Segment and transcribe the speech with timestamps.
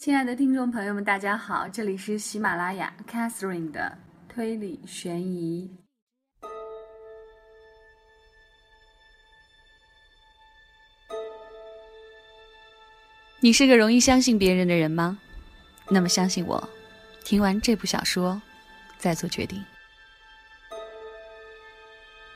[0.00, 3.98] 亲爱的听众朋友们，大家好，这里是喜马拉雅 Catherine 的
[4.30, 5.70] 推理悬疑。
[13.40, 15.18] 你是个容易相信别人的人吗？
[15.90, 16.66] 那么相信我，
[17.22, 18.40] 听完这部小说
[18.96, 19.62] 再做决定。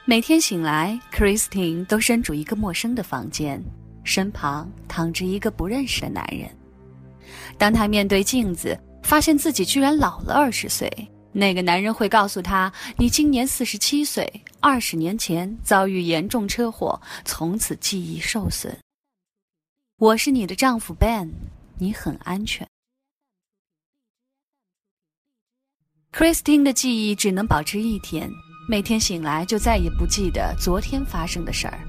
[0.04, 3.58] 每天醒来，Christine 都身处一个陌生的房间，
[4.04, 6.46] 身旁躺着一个不认识的男人。
[7.58, 10.90] 当他面对镜子，发现自己居然老了二十岁，
[11.32, 18.76] 那个男人会告诉他：“你今年四十七岁，二十年前遭遇严重车祸，从此记忆受损。
[19.98, 21.30] 我是你的丈夫 Ben，
[21.78, 22.66] 你很安全。”
[26.12, 28.30] Christine 的记忆只能保持一天，
[28.68, 31.80] 每天醒来就再也不记得昨天发生的事儿，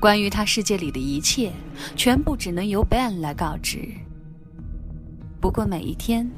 [0.00, 1.52] 关于他世界里的一切，
[1.96, 3.88] 全部只能由 Ben 来告知。
[5.42, 6.30] 不过每一天，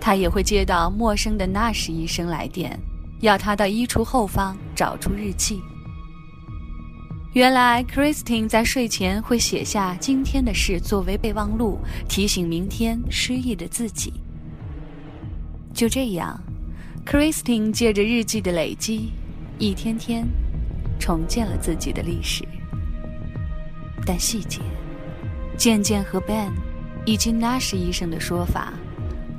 [0.00, 2.74] 他也会接到陌生的纳什医生来电，
[3.20, 5.60] 要他到衣橱后方找出日记。
[7.34, 14.10] 原来，Christine 在睡前会写下今天的事作为备忘录，提醒明天失忆的自己。
[15.74, 16.40] 就这样
[17.04, 19.12] ，Christine 借着日记的累积，
[19.58, 20.26] 一天天
[20.98, 22.42] 重建了自己的历史。
[24.06, 24.62] 但细节
[25.58, 26.50] 渐渐和 Ben。
[27.06, 28.72] 以及纳什医生的说法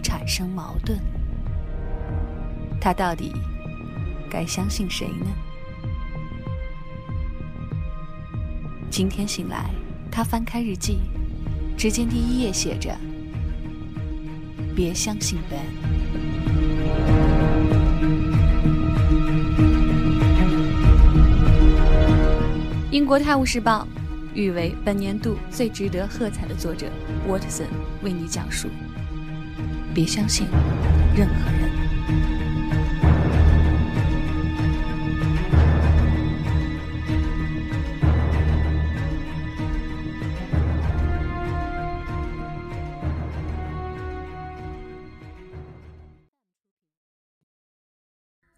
[0.01, 0.97] 产生矛盾，
[2.79, 3.33] 他到底
[4.29, 5.25] 该相信谁呢？
[8.89, 9.69] 今天醒来，
[10.09, 10.99] 他翻开日记，
[11.77, 12.97] 只见第一页写着
[14.73, 15.59] ：“别相信 Ben。”
[22.91, 23.85] 英国《泰晤士报》。
[24.38, 26.85] 誉为本年度最值得喝彩的作者
[27.27, 27.66] ，Watson
[28.03, 28.69] 为你讲述：
[29.95, 30.45] 别相信
[31.16, 32.36] 任何人。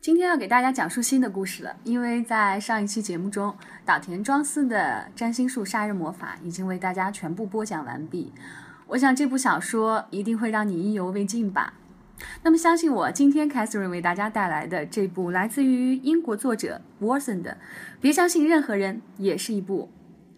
[0.02, 3.54] 今天要给大家讲述新的故事了，因为在上一期节目中，
[3.86, 8.32] 岛田庄司的占星术杀人魔法已经为大家全部播讲完毕。
[8.88, 11.74] 我想这部小说一定会让你意犹未尽吧。
[12.44, 17.52] 那么相信我，今天 Catherine 为大家带来的这部来自于英国作者 Watson 的
[18.00, 19.90] 《别相信任何人》，也是一部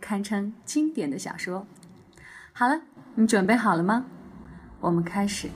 [0.02, 1.68] 堪称经典的小说。
[2.52, 2.82] 好了，
[3.14, 4.08] 你准备好了吗？
[4.80, 5.50] 我们开始。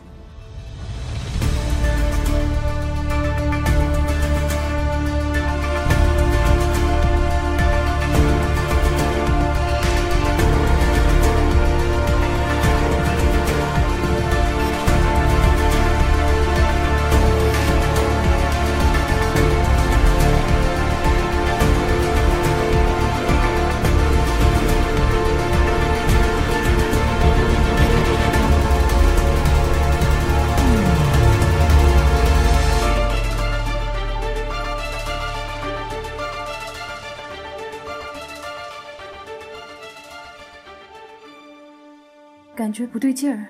[42.76, 43.48] 觉不对劲儿，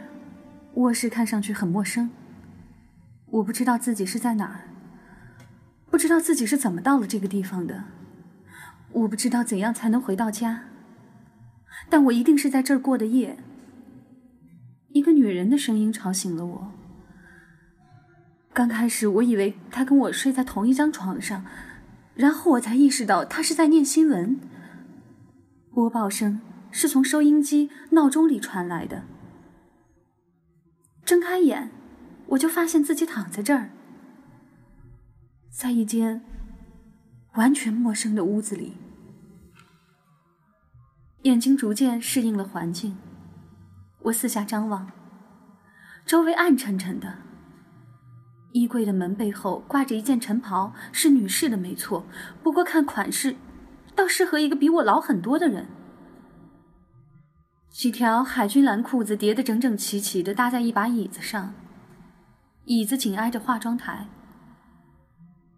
[0.76, 2.12] 卧室看上去很陌生。
[3.26, 4.70] 我不知道自己是在哪儿，
[5.90, 7.86] 不知道自己是怎么到了这个地方的，
[8.92, 10.66] 我不知道怎样才能回到家。
[11.90, 13.40] 但我一定是在这儿过的夜。
[14.90, 16.72] 一个女人的声音吵醒了我。
[18.54, 21.44] 刚开始我以为她跟我睡在同一张床上，
[22.14, 24.40] 然后我才意识到她是在念新闻。
[25.74, 26.42] 播报声。
[26.78, 29.04] 是从收音机、闹钟里传来的。
[31.06, 31.70] 睁开眼，
[32.26, 33.70] 我就发现自己躺在这儿，
[35.52, 36.26] 在一间
[37.36, 38.74] 完全陌生的屋子里。
[41.22, 42.98] 眼睛逐渐适应了环境，
[44.02, 44.92] 我四下张望，
[46.08, 47.20] 周围暗沉沉的。
[48.52, 52.04] 衣柜的门背后挂着一件晨袍，是女士的，没错。
[52.42, 53.36] 不过看款式，
[53.94, 55.68] 倒适合一个比我老很多的人。
[57.76, 61.54] 几条海军蓝裤子叠得整整齐齐的搭在一把椅子上，
[62.64, 64.08] 椅子紧挨着化妆台。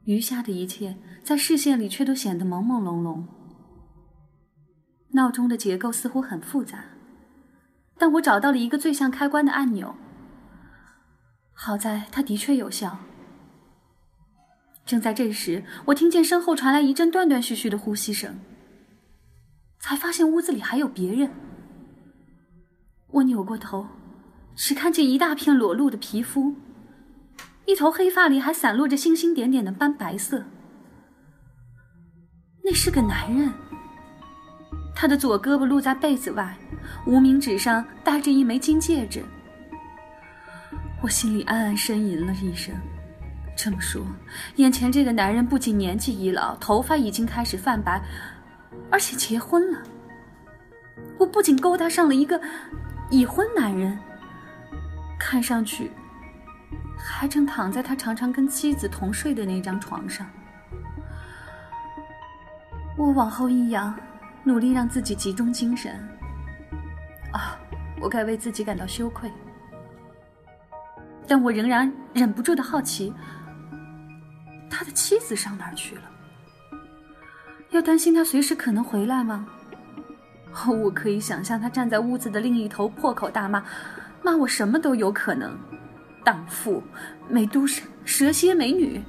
[0.06, 3.26] 余下的一切在视线里却都显得朦朦胧胧。
[5.10, 6.86] 闹钟的结构似乎很复杂，
[8.00, 9.96] 但我找到了一个最像开关的按钮。
[11.54, 12.98] 好在它的确有效。
[14.88, 18.40] 正在这时，我听见身后传来一阵断断续续的呼吸声，
[19.78, 21.30] 才发现屋子里还有别人。
[23.18, 23.88] 我扭过头，
[24.56, 26.54] 只看见一大片裸露的皮肤，
[27.66, 30.44] 一头黑发里还散落着星星点点的斑白色。
[32.64, 33.52] 那是个男人，
[34.96, 36.56] 他的左胳膊露在被子外，
[37.08, 39.26] 无名指上戴着一枚金戒指。
[41.02, 42.76] 我心里暗暗呻吟了一声。
[43.56, 44.06] 这么说，
[44.58, 48.00] 眼前这个男人不仅年纪已老，头发已经开始泛白，
[48.92, 49.82] 而且结婚了。
[51.18, 52.40] 我不仅勾搭上了一个
[53.10, 53.98] 已婚男人，
[55.18, 55.92] 看上去
[56.98, 60.28] 还正躺在他常常跟妻子同睡的那张床上。
[62.98, 63.96] 我往后一仰，
[64.44, 65.94] 努力让自己集中精神。
[67.32, 67.58] 啊，
[68.02, 69.32] 我该为自己感到羞愧，
[71.28, 73.14] 但我仍然忍不住的好奇。
[74.70, 76.02] 他的妻子上哪儿去了？
[77.72, 79.48] 要担心他随时可能回来吗？
[80.84, 83.64] 我可以想象他站在屋子的另一头，破口大骂，
[84.24, 85.58] 骂我什么都有可能，
[86.24, 86.82] 荡妇、
[87.30, 89.04] 美都蛇、蛇蝎美女。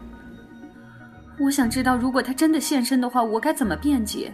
[1.39, 4.33] 我想知道，如果他真的现身的话，我该怎么辩解？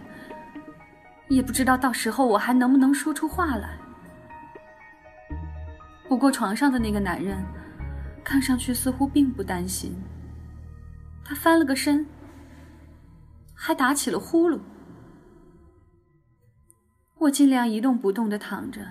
[1.29, 3.77] 也不知道到时候我还能不能说出话来。
[6.07, 7.43] 不过床上的那个男人，
[8.23, 9.95] 看上去似乎并不担心。
[11.23, 12.05] 他翻了个身，
[13.55, 14.59] 还打起了呼噜。
[17.25, 18.81] 我尽量一动不动的躺着。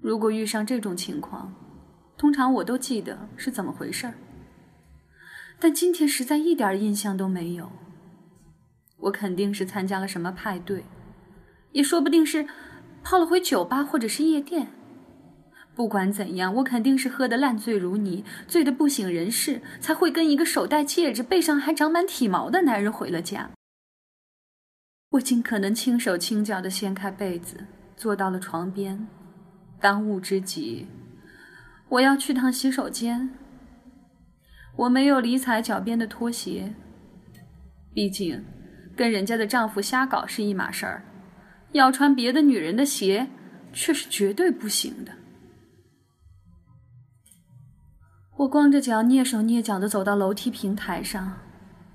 [0.00, 1.54] 如果遇上这种情况，
[2.16, 4.14] 通常我都记得是怎么回事儿。
[5.58, 7.70] 但今天实在一点印象都没有。
[8.98, 10.84] 我肯定是参加了什么派对，
[11.72, 12.46] 也说不定是
[13.02, 14.68] 泡了回酒吧或者是夜店。
[15.74, 23.50] 不管怎样，我肯定是喝得烂醉如泥，醉得不省人事，才会跟一个手戴戒指、背上还长满体毛的男人回了家。
[25.10, 27.66] 我尽可能轻手轻脚地掀开被子，
[27.96, 29.08] 坐到了床边。
[29.80, 30.86] 当务之急，
[31.88, 33.30] 我要去趟洗手间。
[34.76, 36.74] 我没有理睬脚边的拖鞋，
[37.92, 38.44] 毕竟
[38.96, 41.02] 跟人家的丈夫瞎搞是一码事儿，
[41.72, 43.28] 要穿别的女人的鞋
[43.72, 45.12] 却是绝对不行的。
[48.36, 51.38] 我光着脚，蹑手蹑脚地走到楼梯平台上。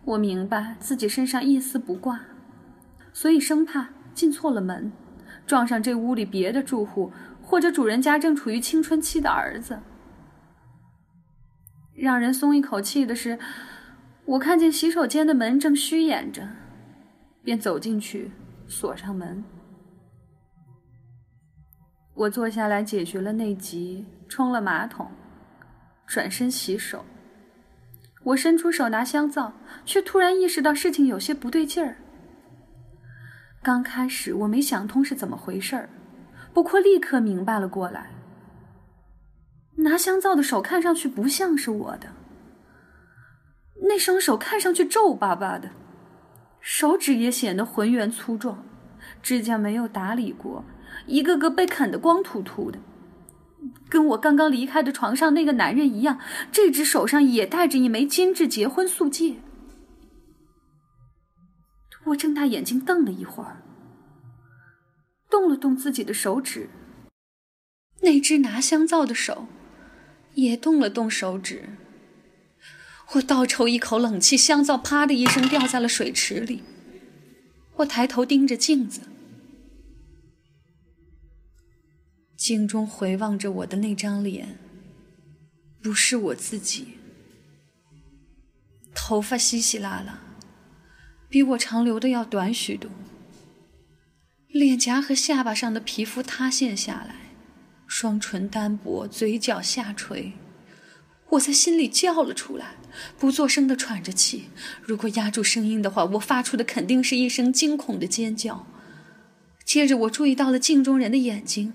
[0.04, 2.20] 我明白自己身上一丝不挂，
[3.16, 4.92] 所以生怕进错了门，
[5.48, 9.80] 撞上这屋里别的住户，或者主人家正处于青春期的儿子。
[11.94, 13.40] 让人松一口气的是，
[14.26, 16.46] 我看见洗手间的门正虚掩着，
[17.42, 18.32] 便走进去，
[18.68, 19.46] 锁上门。
[22.16, 25.10] 我坐下来解决了内急，冲了马桶。
[26.06, 27.06] 转身洗手，
[28.24, 29.54] 我伸出手拿香皂，
[29.86, 31.96] 却突然意识到事情有些不对劲儿。
[33.66, 35.90] 刚开始我没想通是怎么回事儿，
[36.54, 38.12] 不过立刻明白了过来。
[39.78, 42.10] 拿香皂的手看上去不像是我的，
[43.90, 45.72] 那双手看上去皱巴巴的，
[46.62, 48.64] 手指也显得浑圆粗壮，
[49.24, 50.64] 指甲没有打理过，
[51.08, 52.78] 一个个被啃得光秃秃的。
[53.90, 56.20] 跟我刚刚离开的床上那个男人一样，
[56.52, 59.38] 这只手上也戴着一枚精致结婚素戒。
[62.06, 63.64] 我睁大眼睛瞪了一会儿，
[65.30, 66.70] 动了动自己的手指，
[68.02, 69.48] 那只拿香皂的手
[70.36, 71.70] 也动了动手指。
[73.14, 76.64] 我倒抽一口冷气，香皂啪的一声掉在了水池里。
[77.78, 79.02] 我抬头盯着镜子。
[82.36, 84.60] 镜中回望着我的那张脸，
[85.82, 86.98] 不是我自己。
[88.94, 90.20] 头发稀稀拉拉，
[91.36, 92.90] 比我长留的要短许多。
[94.48, 97.34] 脸颊和下巴上的皮肤塌陷下来，
[97.86, 100.32] 双唇单薄，嘴角下垂。
[101.32, 102.76] 我在心里叫了出来，
[103.20, 104.46] 不作声的喘着气。
[104.82, 108.66] 如果压住声音的话，我发出的肯定是一声惊恐的尖叫。
[109.66, 111.74] 接着，我注意到了镜中人的眼睛。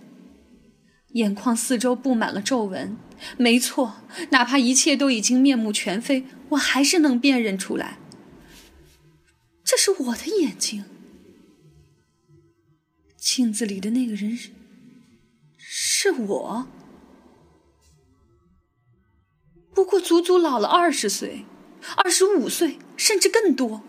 [1.08, 2.96] 眼眶四周布满了皱纹，
[3.36, 3.96] 没错，
[4.30, 7.98] 哪怕一切都已经面目全非，我还是能辨认出来，
[9.70, 10.84] 这是我的眼睛。
[13.16, 14.50] 镜子里的那个人是
[15.56, 16.66] 是我，
[19.72, 21.44] 不过足足老了二十岁，
[21.98, 23.84] 二十五岁，甚至更多，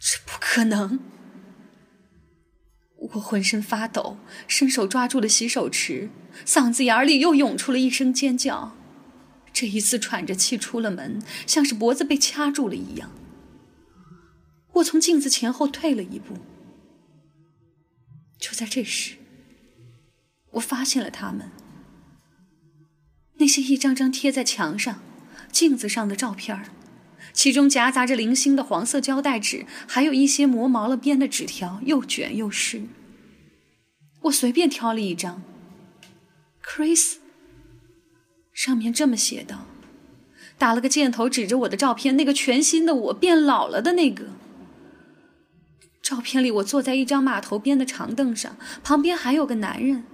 [0.00, 1.00] 这不可能。
[2.96, 6.08] 我浑身发抖，伸手抓住了洗手池，
[6.46, 8.74] 嗓子眼里又涌出了一声尖叫。
[9.52, 13.12] 这一次喘着气出了门，像是脖子被掐住了一样。
[14.78, 16.36] 我从镜子前后退了一步。
[18.38, 19.16] 就在这时，
[20.52, 21.50] 我发现了他们，
[23.34, 25.00] 那些一张张贴在墙上、
[25.50, 26.70] 镜子上的照片，
[27.32, 32.82] 其中夹杂着零星的黄色胶带纸，还有一些磨毛了边的纸条，又卷又湿。
[34.22, 35.42] 我随便挑了一张
[36.62, 37.16] ，Chris，
[38.52, 39.66] 上面这么写道，
[40.56, 44.26] 打了个箭头指着我的照片，那个全新的我变老了的那个。
[46.08, 50.04] 照片里我坐在一张码头边的长凳上，旁边还有个男人，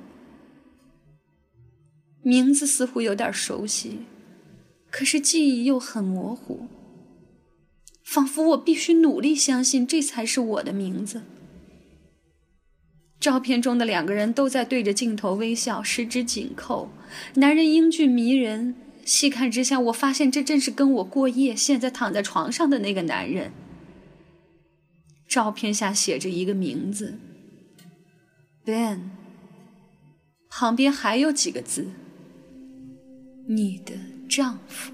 [2.20, 4.00] 名字似乎有点熟悉，
[4.90, 6.66] 可是记忆又很模糊，
[8.02, 11.22] 仿佛我必须努力相信这才是我的名字。
[13.20, 16.88] 照片中的两个人都在对着镜头微笑，十指紧扣。
[17.34, 18.74] 男人英俊迷人，
[19.04, 23.52] 细看之下，我发现这正是跟我过夜、现在躺在床上的那个男人。
[25.28, 27.18] 照片下写着一个名字
[28.64, 29.10] ，Ben。
[30.48, 31.88] 旁边还有几个字
[33.48, 33.92] ：“你的
[34.28, 34.92] 丈夫。”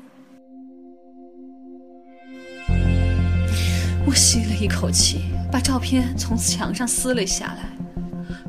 [4.06, 7.76] 我吸了一口气，把照片从墙上撕了下来。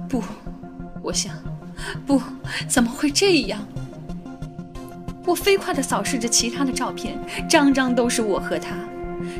[0.07, 0.23] 不，
[1.03, 1.35] 我想，
[2.07, 2.21] 不，
[2.69, 3.59] 怎么会这样？
[5.25, 7.19] 我飞快地扫视着其他的照片，
[7.49, 8.75] 张张都是我和他。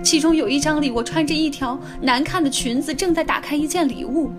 [0.03, 4.29] 其中有一张里，我穿着一条难看的裙子，正在打开一件礼物；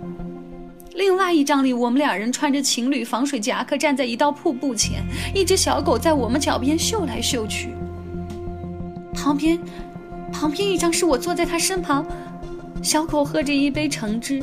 [0.95, 5.03] 另外一张里，我们两人穿着情侣防水夹克，站在一道瀑布前，
[5.35, 7.71] 一只小狗在我们脚边嗅来嗅去。
[9.15, 9.59] 旁边，
[10.33, 12.07] 旁边一张是我坐在他身旁，
[12.83, 14.43] 小狗喝着一杯橙汁。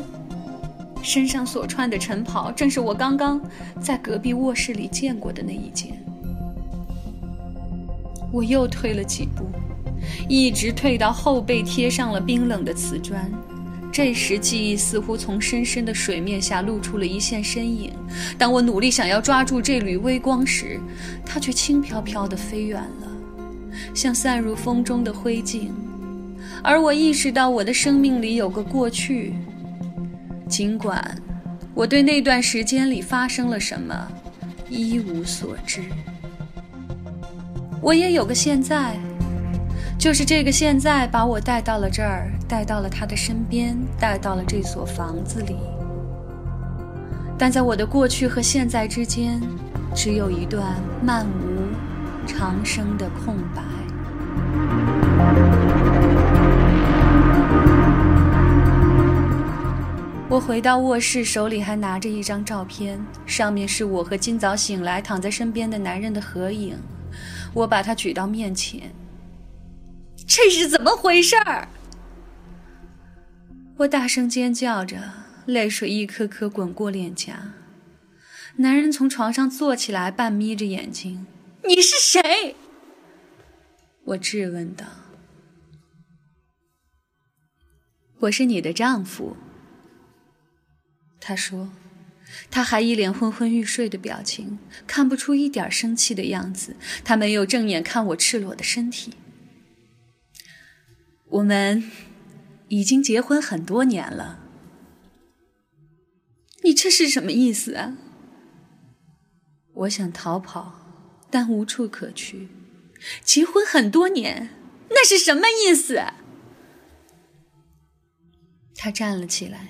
[1.02, 3.42] 身上所穿的晨袍，正是我刚刚
[3.80, 5.98] 在隔壁卧室里见过的那一件。
[8.34, 9.46] 我又退了几步，
[10.28, 13.32] 一直退到后背贴上了冰冷的瓷砖。
[13.92, 17.92] 这时，记忆似乎从深深的水面下露出了一线身影。
[18.38, 20.80] 当我努力想要抓住这缕微光时，
[21.26, 23.12] 它却轻飘飘地飞远了，
[23.94, 25.70] 像散入风中的灰烬。
[26.64, 29.34] 而我意识到，我的生命里有个过去。
[30.48, 31.16] 尽管
[31.74, 34.12] 我对那段时间里发生了什么
[34.70, 35.82] 一无所知，
[37.82, 38.98] 我也有个现在，
[40.00, 45.58] 就是这个现在把我带到了这儿，带到了他的身边，带到了这所房子里。
[47.38, 49.42] 但在我的过去和现在之间，
[49.94, 51.68] 只有一段漫无
[52.26, 53.62] 长生的空白。
[60.30, 66.78] 我回到卧室，手里还拿着一张照片，上面是我和今早醒来躺在身边的男人的合影。
[67.54, 68.80] 我把它举到面前，
[70.32, 71.68] 这是怎么回事儿？
[73.78, 75.12] 我大声尖叫着，
[75.48, 77.56] 泪水一颗颗滚过脸颊。
[78.58, 81.26] 男人从床上坐起来，半眯着眼睛
[81.68, 82.56] ：“你是谁？”
[84.06, 84.86] 我质问道
[88.22, 89.36] ：“我是你的丈夫。”
[91.20, 91.72] 他说
[92.52, 96.76] ：“他还一脸昏昏欲睡的表情，看不出一点生气的样子。
[97.04, 99.16] 他没有正眼看我赤裸的身体。
[101.30, 101.84] 我们
[102.68, 104.40] 已经结婚很多年了。
[106.64, 107.98] 你这是什么意思啊？”
[109.74, 112.50] 我想逃跑，但无处可去。
[113.24, 114.50] 结婚很多年，
[114.90, 116.04] 那是什么意思？
[118.76, 119.68] 他站了起来。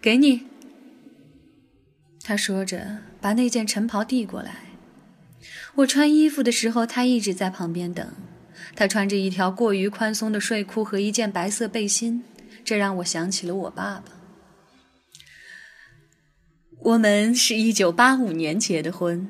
[0.00, 0.46] 给你。
[2.22, 4.62] 他说着，把那件晨袍递过来。
[5.76, 8.14] 我穿衣服的时候，他一直在旁边等。
[8.74, 12.24] 他穿着一条过于宽松的睡裤和一件白色背心，
[12.64, 14.04] 这让我想起了我爸爸。
[16.80, 19.28] 我们是一九八五年结的婚，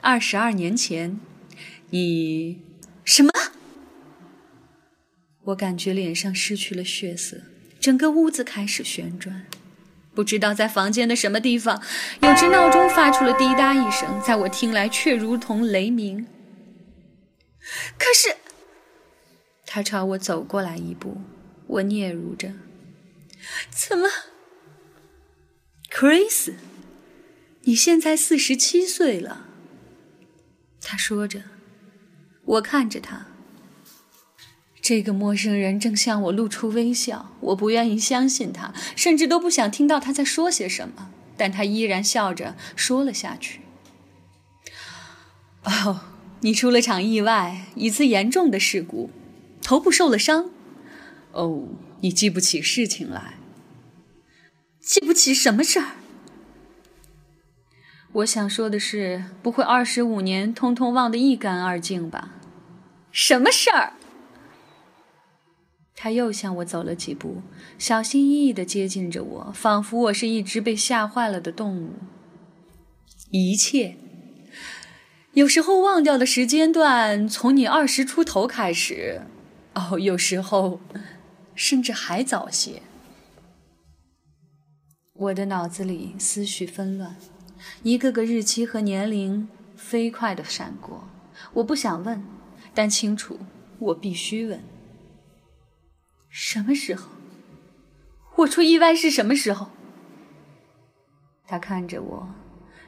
[0.00, 1.20] 二十二年前，
[1.90, 2.62] 你
[3.04, 3.30] 什么？
[5.46, 7.38] 我感觉脸上失去了血色，
[7.80, 9.44] 整个屋子开始旋转。
[10.14, 11.82] 不知道在房间的什么地方，
[12.20, 16.26] 有只闹钟发出了滴答一声，在我听来却如同雷鸣。
[17.98, 18.36] 可是，
[19.66, 21.22] 他朝我走过来一步，
[21.66, 22.52] 我嗫嚅着
[23.70, 24.08] ：“怎么
[25.90, 26.54] ，Chris？
[27.62, 29.46] 你现在四十七岁了。”
[30.82, 31.42] 他说着，
[32.44, 33.26] 我看着他。
[34.82, 43.60] 这个陌生人正向我露出微笑，我不愿意相信他，甚至都不想听到他在说些什么，但他依然笑着说了下去
[45.62, 46.00] ：“哦，
[46.42, 49.10] 你出了场意外，一次严重的事故，
[49.62, 50.50] 头部受了伤。
[51.30, 51.68] 哦，
[52.00, 53.34] 你记不起事情来，
[54.80, 55.92] 记不起什么事儿？”
[58.14, 62.34] 我想说的是，不会二十五年通通忘得一干二净吧？
[63.12, 63.94] 什么事儿？
[65.94, 67.42] 他又向我走了几步，
[67.78, 71.92] 小心翼翼的接近着我，仿佛我是一只被吓坏了的动物。
[73.30, 73.96] 一切，
[75.34, 79.22] 有时候忘掉的时间段从你二十出头开始，
[79.74, 80.78] 哦，有时候
[81.54, 82.82] 甚至还早些。
[85.14, 87.16] 我的脑子里思绪纷乱。
[87.82, 91.08] 一个个日期和年龄飞快地闪过，
[91.54, 92.22] 我不想问，
[92.74, 93.38] 但清楚
[93.78, 94.62] 我必须问：
[96.28, 97.08] 什么时候？
[98.36, 99.68] 我出意外是什么时候？
[101.46, 102.28] 他看着我，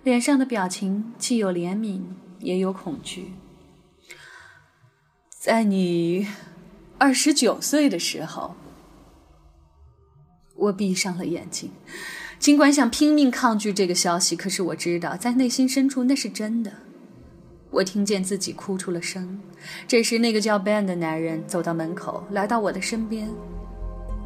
[0.02, 2.02] 脸上的表情既有怜悯，
[2.44, 3.32] 也有恐惧。
[5.30, 6.28] 在你
[6.98, 8.54] 二十九岁的时候，
[10.54, 11.72] 我闭上了眼睛。
[12.38, 16.70] 尽管想拼命抗拒这个消息，可是我知道，在内心深处那是真的。
[17.70, 19.40] 我听见自己哭出了声。
[19.88, 23.28] 这时，那个叫 Ben 的男人走到门口，来到我的身边。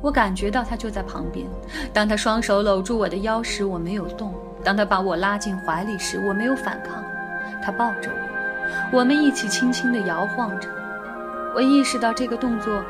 [0.03, 1.47] 我感觉到他就在旁边。
[1.93, 4.33] 当他双手搂住我的腰时，我没有动；
[4.63, 7.03] 当他把我拉进怀里时，我没有反抗。
[7.69, 8.11] 他抱着
[8.91, 10.71] 我，我们一起轻轻地摇晃着。
[11.55, 12.83] 我意识到这个动作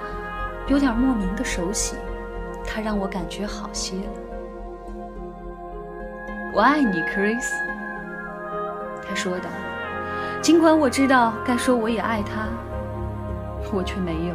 [0.68, 1.96] 有点莫名的熟悉，
[2.64, 4.02] 它让我感觉好些了。
[6.54, 7.50] 我爱你，Chris。
[9.04, 9.48] 他说道。
[10.40, 12.46] 尽管我知道该说我也爱他，
[13.72, 14.34] 我却没有，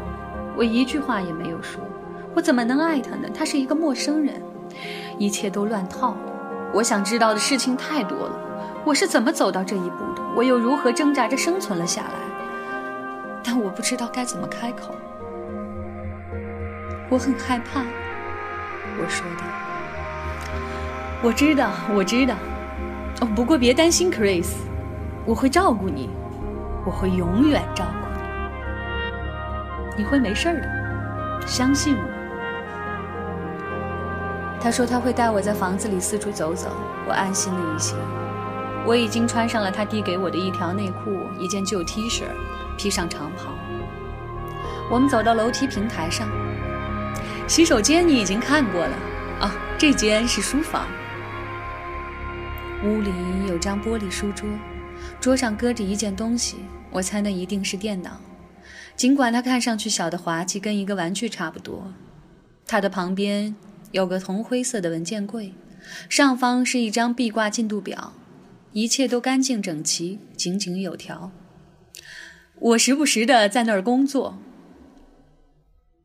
[0.57, 1.81] 我一句话也没有说。
[2.35, 3.29] 我怎么能爱他呢？
[3.33, 4.41] 他是一个陌生人，
[5.17, 6.17] 一切都乱套了。
[6.73, 8.39] 我想知道的事情太多了。
[8.85, 10.21] 我是怎么走到这一步的？
[10.35, 12.09] 我又如何挣扎着生存了下来？
[13.43, 14.93] 但我不知道该怎么开口。
[17.09, 17.81] 我很害怕。
[18.99, 19.45] 我说道。
[21.21, 22.35] 我知道，我知道。
[23.21, 24.53] 哦，不过别担心，Chris，
[25.25, 26.09] 我会照顾你，
[26.85, 28.07] 我会永远照顾
[29.98, 30.03] 你。
[30.03, 32.03] 你会没事的，相信我。
[34.59, 36.69] 他说他会带我在房子里四处走走，
[37.07, 37.96] 我安心了一些。
[38.85, 42.24] 我已经穿上了他递给我的一条内裤、一件旧 T 恤，
[42.77, 43.53] 披上长袍。
[44.91, 46.27] 我们走到楼梯平台上，
[47.48, 48.96] 洗手间你已经看过了
[49.39, 50.85] 啊，这间是书房。
[52.83, 53.09] 屋里
[53.48, 54.48] 有张玻璃书桌，
[55.22, 56.57] 桌上搁着一件东西，
[56.91, 58.19] 我猜那一定是电脑。
[58.98, 61.93] 尽管它看上去小的滑稽，跟一个玩具差不多。
[62.67, 63.55] 它的旁边
[63.91, 65.53] 有个铜灰色的文件柜，
[66.09, 68.13] 上方是一张壁挂进度表，
[68.74, 71.31] 一切都干净整齐，井井有条。
[72.59, 74.40] 我时不时的在那儿工作。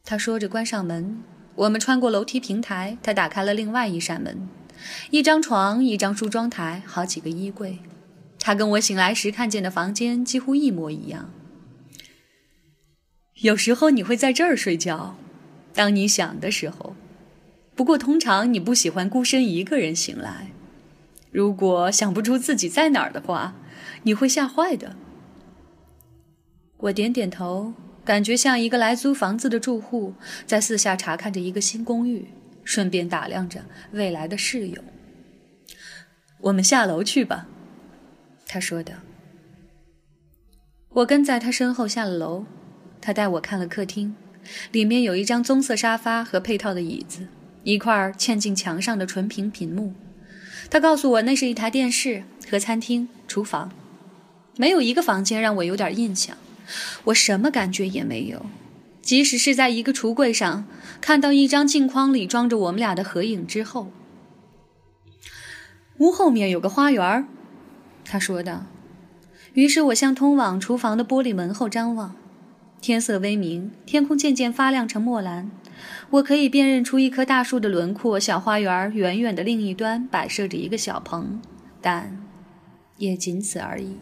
[0.04, 1.22] 他说着关上门，
[1.54, 4.48] 我们穿过楼梯平台，他打开了另外一扇门。
[5.10, 7.78] 一张床，一张梳妆台，好几个衣柜。
[8.38, 11.30] 他跟我醒来时看见的房间几乎一模一样。
[13.40, 15.16] 有时候你会在这儿睡觉，
[15.72, 16.94] 当你想的时候。
[17.74, 20.50] 不过通常你不喜欢孤身一个人醒来。
[21.30, 23.54] 如果想不出自己在哪儿的话，
[24.02, 24.96] 你会吓坏的。
[26.78, 30.14] 我点点头，感觉像一个来租房子的住户，
[30.46, 32.28] 在四下查看着一个新公寓。
[32.64, 34.84] 顺便打量着未来的室友。
[36.38, 37.46] 我们下楼去吧，
[38.46, 38.92] 他说的。
[40.90, 42.44] 我跟在他身后下了楼，
[43.00, 44.14] 他带我看了客厅，
[44.70, 47.28] 里面有一张棕色沙发和配套的椅子，
[47.62, 49.94] 一块嵌进墙上的纯平屏幕。
[50.70, 53.72] 他告诉我那是一台电视和餐厅、厨房，
[54.56, 56.36] 没有一个房间让我有点印象，
[57.04, 58.44] 我什么感觉也没有。
[59.00, 60.66] 即使是在一个橱柜上
[61.00, 63.90] 看到一张镜框里装着我们俩的合影之后，
[65.96, 67.26] 屋后面有个花园，
[68.04, 68.66] 他说道。
[69.54, 72.14] 于是我向通往厨房的玻璃门后张望，
[72.82, 75.50] 天色微明，天空渐渐发亮成墨蓝，
[76.10, 78.18] 我可以辨认出一棵大树的轮廓。
[78.18, 81.40] 小花园远远的另一端摆设着一个小棚，
[81.80, 82.24] 但
[82.96, 83.96] 也仅此而已。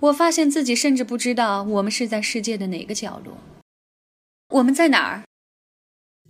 [0.00, 3.38] 我发现自己甚至不知道我们是在世界的哪个角落。
[4.50, 5.24] 我们在哪儿？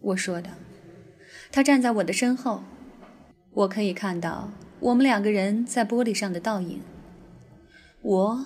[0.01, 0.51] 我说的。
[1.51, 2.63] 他站在我的身后，
[3.53, 6.81] 我可以看到我们两个人在玻璃上的倒影。
[8.03, 8.45] 我，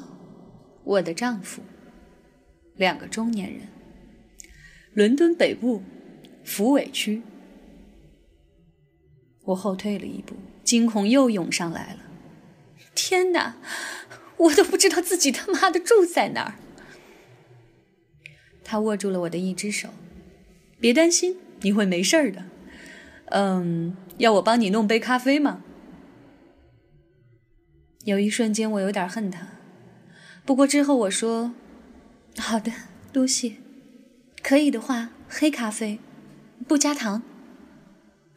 [0.84, 1.62] 我的丈夫，
[2.76, 3.62] 两个中年人。
[4.92, 5.82] 伦敦北部，
[6.44, 7.22] 福尾区。
[9.44, 12.00] 我后退了一步，惊恐又涌上来了。
[12.94, 13.56] 天哪！
[14.36, 16.54] 我都不知道自己他妈的住在哪儿。
[18.64, 19.90] 他握住了我的一只手，
[20.78, 22.44] 别担心，你会没事儿的。
[23.26, 25.62] 嗯，要我帮你弄杯咖啡吗？
[28.04, 29.48] 有一瞬间，我有点恨他。
[30.44, 31.54] 不过之后我说
[32.38, 32.72] ：“好的，
[33.12, 33.56] 多谢。
[34.42, 35.98] 可以的话，黑咖啡，
[36.66, 37.22] 不加糖。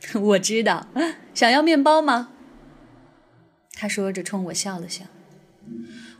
[0.19, 0.87] ”我知道，
[1.33, 2.29] 想要面包吗？
[3.73, 5.05] 他说着冲我笑了笑。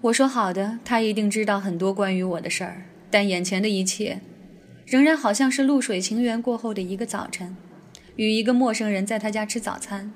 [0.01, 4.21] 我说：“好的。”他一定知道很多关于我的事儿，但眼前的一切，
[4.85, 7.55] 仍然好像是露水情缘过后的一个早晨，
[8.15, 10.13] 与一个陌生人在他家吃早餐，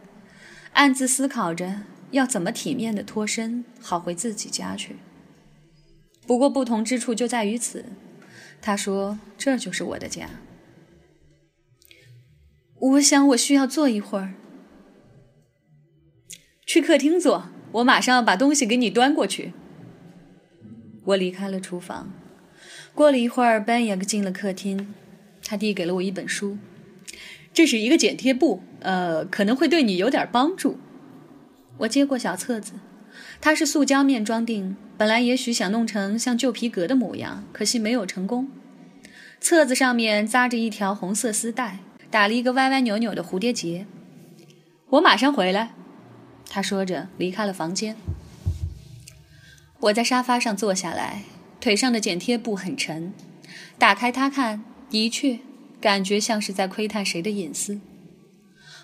[0.73, 1.81] 暗自思考着。
[2.11, 4.95] 要怎么体面的脱身，好回自己家去？
[6.25, 7.83] 不过不同之处就在于此。
[8.61, 10.29] 他说：“这就是我的家。”
[12.79, 14.33] 我想我需要坐一会儿。
[16.65, 19.53] 去客厅坐，我马上把东西给你端过去。
[21.05, 22.11] 我离开了厨房。
[22.93, 24.93] 过了一会儿，Ben 也进了客厅。
[25.43, 26.57] 他递给了我一本书，
[27.53, 30.77] 这是一个剪贴簿，呃，可能会对你有点帮助。
[31.77, 32.73] 我接过小册子，
[33.39, 38.49] 它是塑胶面装订，本来也许想弄成像旧皮革的模样，可惜没有成功。
[39.39, 41.79] 册子上面扎着一条红色丝带，
[42.09, 43.85] 打了一个歪歪扭扭的蝴蝶结。
[44.89, 45.75] 我马上回来，
[46.49, 47.95] 他说着离开了房间。
[49.81, 51.21] 我在沙发上坐下来，
[51.61, 53.13] 腿上的剪贴布很沉，
[53.77, 55.37] 打开它看，的确
[55.79, 57.79] 感觉像是在窥探谁的隐私。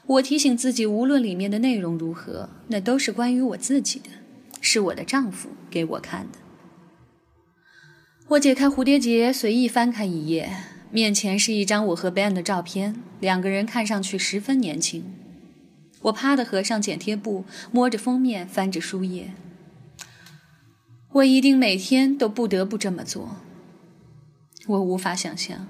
[0.06, 4.10] 我提醒自己，无论里面的内容如何，那都是关于我自己的，
[4.62, 6.38] 是我的丈夫给我看的。
[8.28, 10.50] 我解开蝴蝶结，随意翻开一页，
[10.92, 15.04] 面前是一张我和 Ben 的照片，两个人看上去十分年轻。
[16.04, 19.34] 我啪地合上剪贴簿，摸着封面，翻着书页。
[21.14, 23.38] 我一定每天都不得不这么做。
[24.68, 25.68] 我无法想象，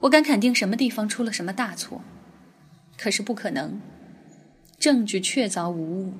[0.00, 2.02] 我敢肯定什么地方出了什么大错。
[2.98, 3.80] 可是不可能，
[4.78, 6.14] 证据确凿无误，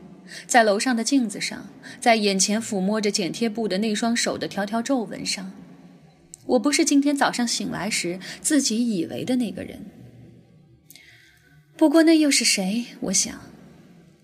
[0.46, 1.68] 在楼上的镜子上，
[2.00, 5.52] 在眼前抚摸着剪贴布的那双手的条条皱纹上，
[6.46, 9.86] 我不是今天早上醒来时自己以为的那个人。
[11.76, 12.86] 不过那又是谁？
[13.00, 13.40] 我想，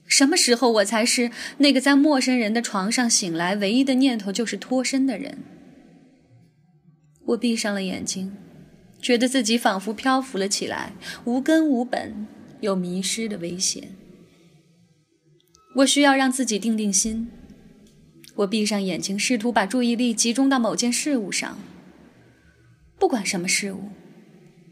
[0.07, 5.39] 什么时候我才是那个在陌生人的床上醒来，唯一的念头就是脱身的人？
[7.27, 8.37] 我闭上了眼睛，
[9.01, 10.93] 觉得自己仿佛漂浮了起来，
[11.25, 12.27] 无根无本。
[12.61, 13.89] 有迷失的危险。
[15.79, 17.31] 我需要让自己定定心。
[18.37, 21.59] 我闭上眼睛，试图把注意力集中到某件事物上。
[22.99, 23.91] 不管什么事物，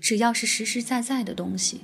[0.01, 1.83] 只要是实实在在的东西，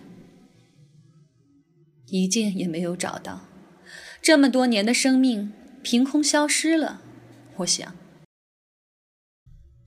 [2.08, 3.48] 一件也没有找到。
[4.20, 7.00] 这么多年的生命凭空消失了。
[7.56, 7.94] 我想，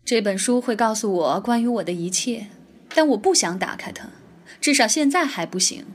[0.06, 2.48] 这本书会告诉我关于我的一切，
[2.94, 4.10] 但我不想打开它，
[4.62, 5.86] 至少现在还不行。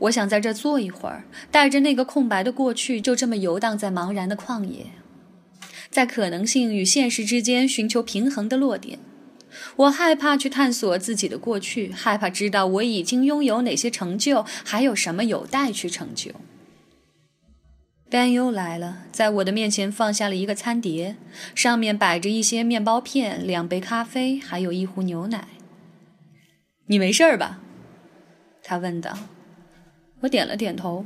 [0.00, 4.86] 我想在这坐一会儿，带着那个空白的过去，就这么游荡在茫然的旷野，
[5.90, 8.98] 在可能性与现实之间寻求平衡的落点。
[9.76, 16.32] 我害怕去探索自己的过去，害怕知道我已经拥有哪些成就，还有什么有待去成就。
[18.10, 21.16] Ben 又来了，在我的面前放下了一个餐碟，
[21.54, 25.48] 上面摆着一些面包片、两杯咖啡，还有一壶牛奶。
[26.86, 27.60] 你没事吧？
[28.62, 29.18] 他问道。
[30.20, 31.04] 我点了点头，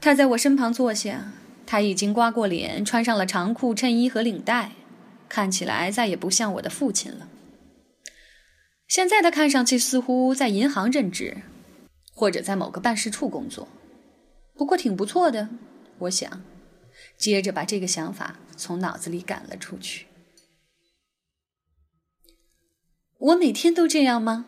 [0.00, 1.32] 他在我身旁坐下。
[1.68, 4.70] 他已经刮过脸，穿上了长裤、衬衣和领带，
[5.28, 7.28] 看起来再也不像我的父亲了。
[8.86, 11.38] 现在他看上去似乎在银行任职，
[12.14, 13.66] 或者在某个办事处工作。
[14.54, 15.48] 不过挺不错的，
[15.98, 16.40] 我想。
[17.18, 20.06] 接着把这个想法从脑子里赶了出去。
[23.18, 24.46] 我每天都这样吗？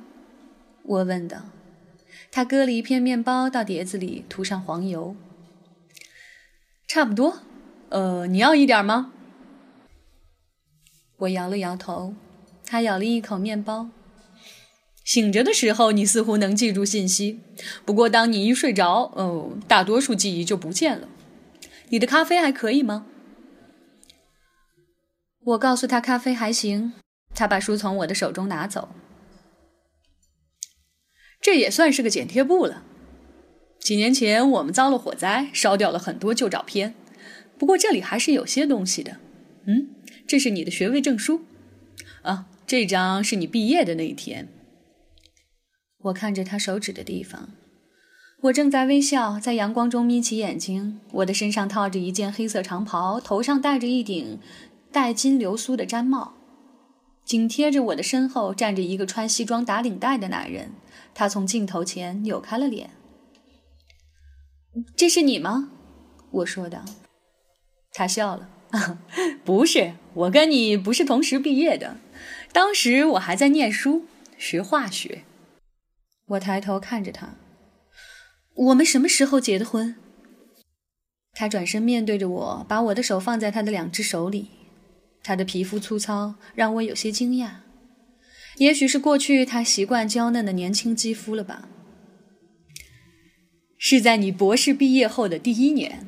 [0.84, 1.46] 我问道。
[2.30, 5.16] 他割了一片面包到碟子里，涂上黄油。
[6.86, 7.40] 差不多，
[7.88, 9.12] 呃，你要一点吗？
[11.18, 12.14] 我摇了摇头。
[12.64, 13.88] 他咬了一口面包。
[15.04, 17.40] 醒着的时候，你似乎能记住信息，
[17.86, 21.08] 不过当你一睡着，哦，大多数记忆就不见了。
[21.88, 23.06] 你的咖啡还可以吗？
[25.44, 26.92] 我告诉他咖啡还行。
[27.34, 28.90] 他把书从我的手中拿走。
[31.48, 32.82] 这也算是个剪贴布了。
[33.78, 36.94] 几年前我们遭了火灾，烧掉了很多旧照片，
[37.56, 39.16] 不过这里还是有些东西的。
[39.66, 39.88] 嗯，
[40.26, 41.40] 这是你的学位证书。
[42.20, 44.48] 啊，这张是你毕业的那一天。
[46.00, 47.48] 我看着他手指的地方，
[48.42, 51.00] 我正在微笑，在阳光中眯起眼睛。
[51.12, 54.38] 我的身上套着一件黑色长袍，头上戴着一顶
[54.92, 56.34] 带金流苏的毡帽，
[57.24, 60.72] 紧贴着我的身后站着一个穿西装打领带的男人。
[61.18, 62.90] 他从镜头前扭开了脸。
[64.94, 65.72] “这是你吗？”
[66.30, 66.84] 我说道。
[67.92, 68.48] 他笑了，
[69.44, 71.96] 不是，我跟你不是同时毕业的，
[72.52, 74.04] 当时我还在念书，
[74.36, 75.24] 学化学。
[76.26, 77.34] 我抬头看着他，
[78.54, 79.96] 我们什么时候结的婚？
[81.32, 84.50] 他转身面对着我，把我的手放在他的两只手里。
[85.24, 87.54] 他的皮肤粗糙，让我有些惊讶。
[88.58, 91.68] 也许是过去他习惯娇嫩的年轻肌肤了吧。
[93.76, 96.06] 是在你博士毕业后的第一年，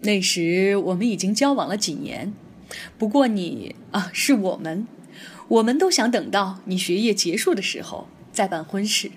[0.00, 2.32] 那时我们已经交往了几年。
[2.98, 4.88] 不过你啊，是我们，
[5.46, 9.12] 我们都想等到你学业结束的时候再办婚事。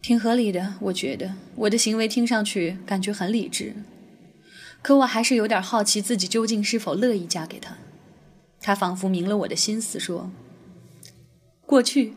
[0.00, 3.74] 挺合理的，我觉得我的行为听上去感觉很理智，
[4.80, 7.76] 可我还是有点好奇自己究竟是否乐意嫁给他。
[8.66, 10.28] 他仿佛明了我的心思，说
[11.64, 12.14] ：“过去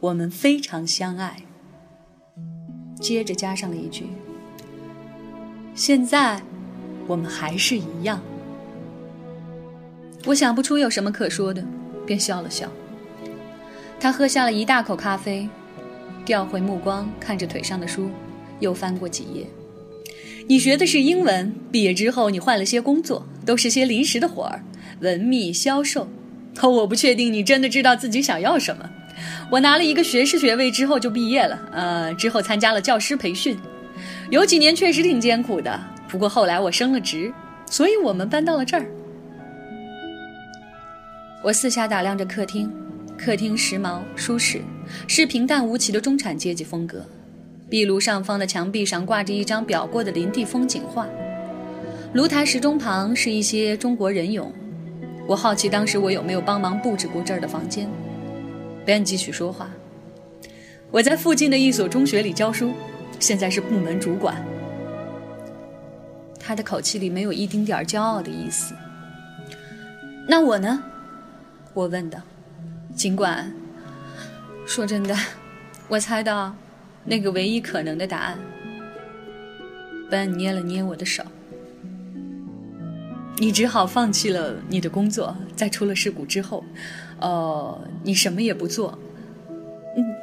[0.00, 1.44] 我们非常相爱。”
[3.00, 4.04] 接着加上了一句
[5.74, 6.42] ：“现在
[7.06, 8.20] 我们还是一样。”
[10.26, 11.64] 我想不出有什么可说的，
[12.04, 12.70] 便笑了笑。
[13.98, 15.48] 他喝下了一大口咖啡。
[16.26, 18.10] 调回目光，看着腿上的书，
[18.60, 19.46] 又翻过几页。
[20.46, 24.62] 你学的是英文，毕业之后你换了些工作，都是些临时的活儿，
[25.00, 26.08] 文秘销售。
[26.56, 28.90] 可我不确定你真的知道自己想要什么。
[29.50, 33.58] 我拿了一个学士学位之后就毕业了，呃，之后参加了教师培训，
[34.30, 35.80] 有几年确实挺艰苦的。
[36.08, 37.32] 不过后来我升了职，
[37.66, 38.86] 所以我们搬到了这儿。
[41.42, 42.70] 我四下打量着客厅。
[43.16, 44.60] 客厅时髦舒适，
[45.08, 47.04] 是平淡无奇的中产阶级风格。
[47.68, 51.06] 壁炉上方的墙壁上挂着一张裱过的林地风景画，
[52.12, 54.46] 炉台时钟旁是一些中国人俑。
[55.28, 57.86] 我好奇当时我有没有帮忙布置过这儿的房间。
[58.86, 59.68] Ben 继续说话
[60.90, 62.72] ：“我在附近的一所中学里教书，
[63.20, 64.42] 现在是部门主管。”
[66.40, 68.74] 他的口气里没有一丁点儿骄傲的意思。
[70.26, 70.82] 那我呢？
[71.74, 72.18] 我问道。
[72.94, 73.52] 尽管
[74.66, 75.14] 说真的，
[75.88, 76.56] 我猜到
[77.04, 78.38] 那个唯一可能的答案。
[80.10, 81.22] Ben 捏了捏我的手，
[83.40, 86.64] 你只好放弃了你的工作，在出了事故之后，
[87.20, 88.98] 呃，你什么也不做。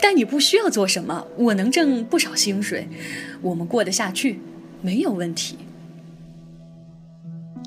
[0.01, 2.87] 但你不需要做什么，我能挣不少薪水，
[3.41, 4.39] 我们过得下去，
[4.81, 5.57] 没有问题。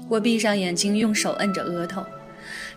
[0.08, 2.04] 我闭上眼睛，用手摁着额头。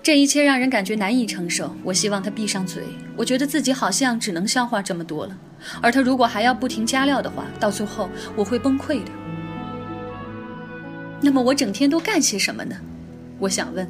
[0.04, 1.74] 这一切让人感觉难以承受。
[1.84, 2.84] 我希望他闭上嘴。
[3.16, 5.38] 我觉得自己好像只能消化这么多了。
[5.82, 9.12] 而他如果还要不停加料的话，到最后我会崩溃的。
[11.22, 12.76] 那么我整天都干些什么呢？
[13.40, 13.90] 我想问。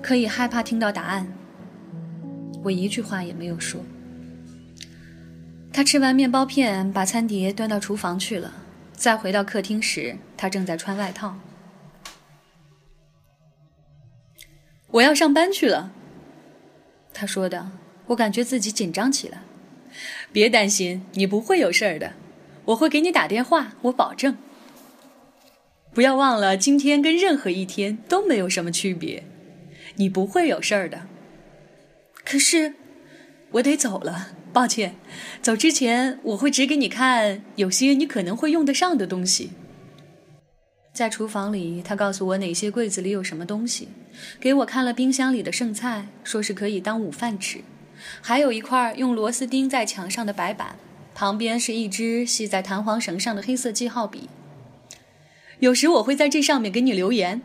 [0.00, 1.32] 可以害怕听到答案。
[2.64, 3.80] 我一句话也没有说。
[5.72, 8.52] 他吃完面包片，把餐碟端到厨房去了。
[8.94, 11.36] 再回到客厅时，他正在穿外套。
[14.88, 15.92] 我要上班去了，
[17.14, 17.70] 他说的，
[18.08, 19.42] 我感觉自己紧张起来。
[20.32, 22.12] 别担心，你不会有事儿的，
[22.66, 24.36] 我会给你打电话，我保证。
[25.94, 29.24] 不要忘了，今天跟任何一天都没有什么区别，
[29.96, 31.02] 你不会有事儿的。
[32.24, 32.74] 可是，
[33.50, 34.94] 我得走了，抱歉。
[35.42, 39.50] 走之前，我会指给你看有些你可能会用得上的东西。
[40.94, 43.88] 在厨房里，他告诉我哪些柜子里有什么东西，
[44.40, 47.60] 给我看了冰箱里的剩菜，说是可以当午饭吃。
[48.22, 50.76] 还有一块用螺丝钉在墙上的白板，
[51.14, 54.30] 旁边是一支系在弹簧绳上的黑色记号笔。
[55.62, 57.40] 有时我会在这上面给你留言，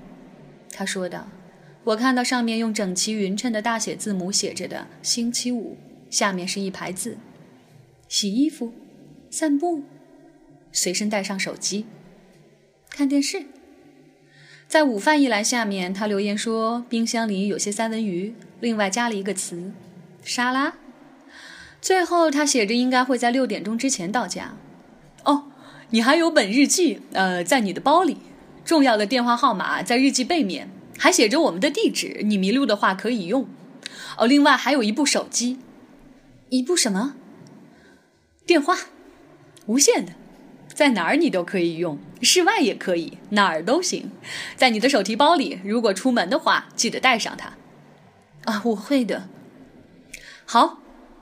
[0.71, 1.27] 他说道。
[1.83, 5.77] 我看到上面用整齐匀称的大写字母写着的“星期五”，
[6.09, 7.19] 下面是一排字：
[8.09, 8.73] 洗衣服、
[9.29, 9.83] 散步、
[10.71, 11.85] 随身带上手机。
[12.89, 13.45] 看电视，
[14.67, 19.71] 在午饭一栏下面，他留言说冰箱里有些三文鱼，另外加了一个词
[20.25, 20.73] “沙拉”。
[21.79, 24.57] 最后他写着应该会在六点钟之前到家。
[25.89, 28.17] 你还有本日记，呃，在你的包里。
[28.65, 33.47] 重要的电话号码在日记背面，还写着我们的地址，你迷路的话可以用。
[34.17, 35.59] 哦，另外还有一部手机，
[36.49, 37.15] 一部什么？
[38.45, 38.75] 电话，
[39.67, 40.11] 无线的。
[40.67, 44.11] 在哪儿你都可以用，室外也可以，哪儿都行。
[44.57, 47.53] 在你的手提包里，如果出门的话，记得带上它。
[48.43, 49.29] 啊，我会的。
[50.45, 50.79] 好，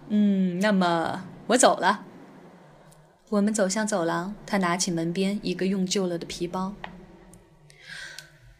[0.09, 2.05] 嗯，那么我走了。
[3.35, 6.73] 我们走向走廊，他拿起门边一个用旧了的皮包。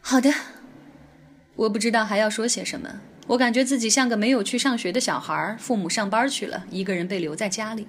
[0.01, 0.29] 好的，
[1.55, 2.99] 我不知道还要说些什么。
[3.27, 7.88] 我感觉自己像个没有去上学的小孩，父母上班去了，一个人被留在家里，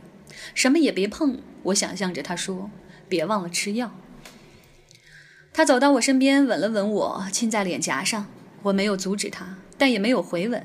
[0.54, 1.40] 什么也别碰。
[1.64, 2.70] 我想象着他说。
[3.08, 3.92] 别忘了吃药。
[5.52, 8.26] 他走到我身边，吻了吻我，亲在脸颊上。
[8.62, 10.64] 我没有阻止他，但也没有回吻。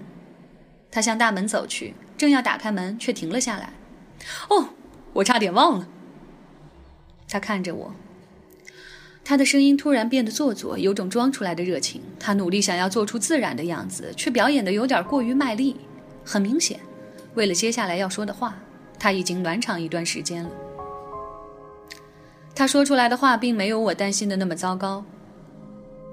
[0.91, 3.73] 他向大门走去，正要打开门，却停了下来。
[4.49, 4.69] 哦，
[5.13, 5.87] 我差点忘了。
[7.31, 7.95] 他看着我，
[9.23, 12.01] 他的声音突然变得做作，有种装出来的热情。
[12.19, 15.77] 他努力想要做出自然的样子，却表演的有点过于卖力。
[16.25, 16.77] 很明显，
[17.35, 18.55] 为了接下来要说的话，
[18.99, 20.49] 他已经暖场一段时间了。
[22.53, 25.03] 他说出来的话并没有我担心的那么糟糕。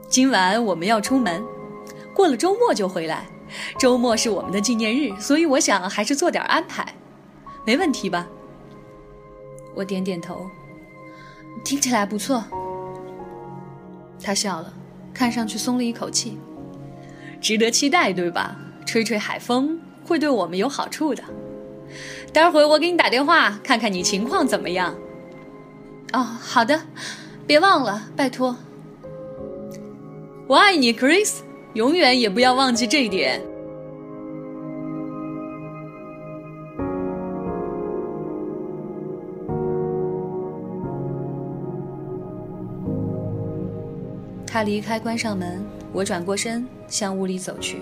[0.09, 1.45] 今晚我们要出门，
[2.15, 3.27] 过了周末就回来。
[3.77, 6.95] 周末是我们的纪念日，所以我想还是做点安排，
[7.67, 8.29] 没问题吧？
[9.75, 10.49] 我点点头，
[11.65, 12.45] 听起来不错。
[14.23, 14.73] 他笑了，
[15.15, 16.39] 看上去松了一口气，
[17.41, 18.57] 值得期待，对吧？
[18.85, 21.23] 吹吹海风会对我们有好处的。
[22.33, 24.95] 待会我给你打电话，看看你情况怎么样。
[26.13, 26.81] 哦，好的，
[27.47, 28.57] 别忘了，拜托。
[30.47, 31.41] 我爱你，Chris，
[31.75, 33.43] 永远也不要忘记这一点。
[44.59, 47.77] 他离开，关上门，我转过身向屋里走去。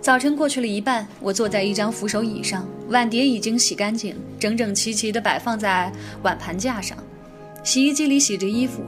[0.00, 6.96] 早晨过去了一半，我坐在一张扶手椅上，碗碟已经洗干净，整整齐齐地摆放在碗盘架上。
[7.62, 8.80] 洗衣机里洗着衣服，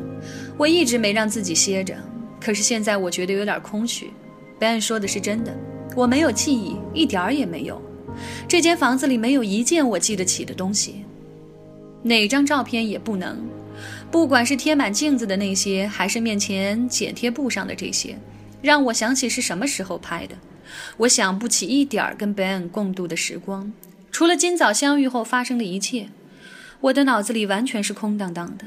[0.57, 1.95] 我一直没让自己歇着。
[2.41, 4.11] 可是现在我觉得有点空虚。
[4.59, 5.55] Ben 说的是真的，
[5.95, 7.79] 我没有记忆，一点儿也没有。
[8.49, 11.05] 这间房子里没有一件我记得起的东西，
[12.03, 13.37] 哪张照片也不能。
[14.11, 18.19] 不管是贴满镜子的那些，还是面前剪贴布上的这些，
[18.63, 20.35] 让我想起是什么时候拍的。
[20.97, 23.73] 我想不起一点儿跟 Ben 共度的时光，
[24.11, 26.09] 除了今早相遇后发生的一切。
[26.81, 28.67] 我的脑子里完全是空荡荡的。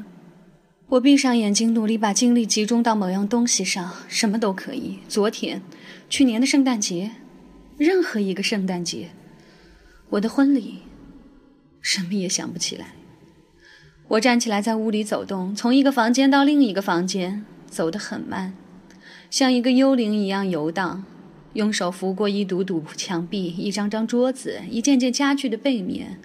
[0.89, 4.99] 我闭上眼睛，努力把精力集中到某样东西上，什么都可以。
[5.07, 5.61] 昨天、
[6.09, 7.11] 去年的圣诞节，
[7.77, 9.09] 任何一个圣诞节，
[10.09, 10.79] 我的婚礼，
[11.81, 12.93] 什么也想不起来。
[14.11, 18.53] 我站起来，在屋里走动，从一个房间到另一个房间，走得很慢，
[19.29, 21.03] 像一个幽灵一样游荡，
[21.53, 26.19] 用手拂过一堵堵墙壁、一张张桌子、一件件家具的背面。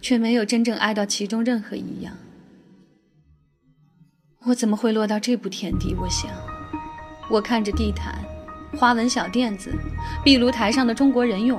[0.00, 2.12] 却没有真正挨到其中任何一样。
[4.44, 5.94] 我怎么会落到这步田地？
[5.98, 6.30] 我想，
[7.30, 8.22] 我看着地毯、
[8.76, 9.72] 花纹小垫子、
[10.22, 11.58] 壁炉台上的中国人俑，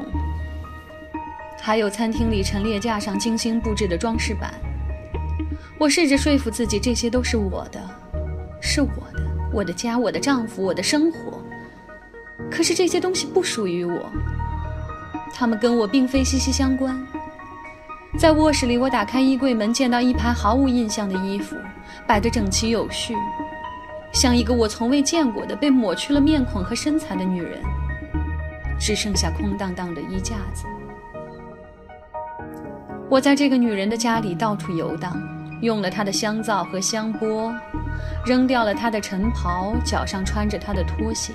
[1.59, 4.53] 还有餐厅里陈列架上精心布置的装饰板。
[5.77, 7.79] 我试着说服自己，这些都是我的，
[8.61, 11.41] 是我的，我的家，我的丈夫，我的生活。
[12.49, 14.11] 可是这些东西不属于我，
[15.33, 16.97] 他们跟我并非息息相关。
[18.17, 21.55] 在卧室里，我打开衣柜门，见到一排毫无印象的衣服，
[22.07, 23.13] 摆得整齐有序，
[24.13, 27.61] 像一个我从未见过的被抹去了面孔和身材的女人。
[28.77, 30.65] 只剩下空荡荡的衣架子。
[33.09, 35.17] 我在这个女人的家里到处游荡，
[35.65, 37.53] 用了她的香皂和香波，
[38.25, 41.33] 扔掉了她的晨袍，脚上穿着她的拖鞋。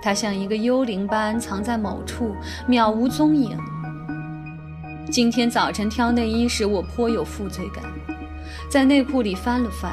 [0.00, 2.36] 她像一个幽灵般藏在某处，
[2.68, 3.58] 渺无踪影。
[5.10, 7.82] 今天早晨挑内衣时，我颇有负罪感，
[8.70, 9.92] 在内裤里翻了翻，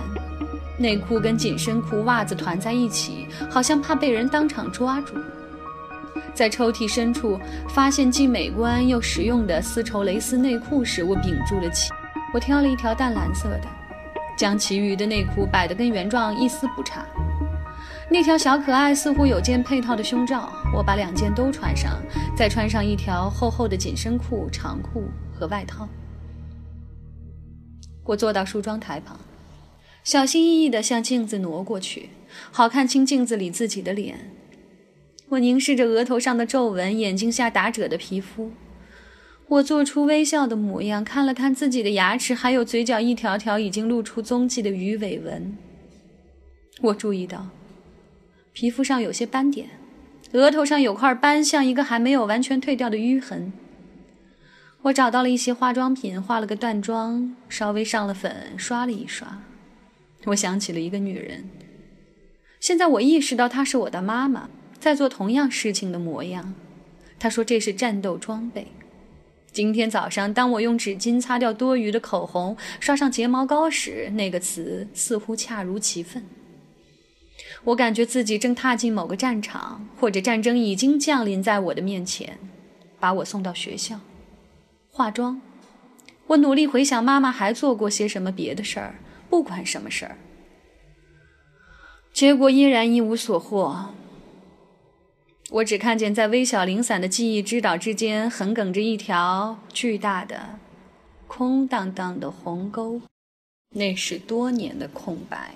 [0.77, 5.15] 内裤跟紧身裤、袜子团在一起，好像怕被人当场抓住。
[6.35, 11.91] 在抽屉深处发现既美观又实用的丝绸蕾丝内裤时，我屏住了气。
[12.33, 13.67] 我挑了一条淡蓝色的，
[14.37, 17.05] 将其余的内裤摆得跟原状一丝不差。
[18.09, 22.01] 那条小可爱似乎有件配套的胸罩，我把两件都穿上，
[22.37, 25.87] 再穿上一条厚厚的紧身裤、长裤和外套。
[28.05, 29.19] 我坐到梳妆台旁，
[30.03, 32.09] 小心翼翼地向镜子挪过去，
[32.51, 34.31] 好看清镜子里自己的脸。
[35.29, 38.51] 我凝视着额头上的皱纹，眼睛下打褶的皮肤。
[39.49, 45.57] 我做出微笑的模样，看了看自己的牙齿，还有嘴角一条条已经露出踪迹的鱼尾纹。
[46.81, 47.47] 我注意到。
[48.51, 49.69] 皮肤上有些斑点，
[50.33, 53.53] 额头上有块斑，像一个还没有完全褪掉的淤痕。
[54.81, 59.43] 我找到了一些化妆品，化了个淡妆，稍微上了粉，刷了一刷。
[60.25, 61.49] 我想起了一个女人，
[62.59, 66.55] 现在我意识到她是我的妈妈，在做同样事情的模样。
[67.19, 68.67] 她说这是战斗装备。
[69.57, 76.23] 今天早上，当我用纸巾擦掉多余的口红，刷上睫毛膏时，那个词似乎恰如其分。
[77.63, 82.37] 我感觉自己正踏进某个战场，或者战争已经降临在我的面前，
[82.99, 83.99] 把我送到学校。
[84.91, 85.41] 化妆，
[86.27, 90.19] 我努力回想妈妈还做过些什么别的事儿，不管什么事儿。
[92.13, 93.95] 结果依然一无所获。
[95.49, 100.59] 我只看见在微小零散的记忆之岛之间横亘着一条巨大的、
[101.25, 103.01] 空荡荡的鸿沟，
[103.69, 105.55] 那是多年的空白。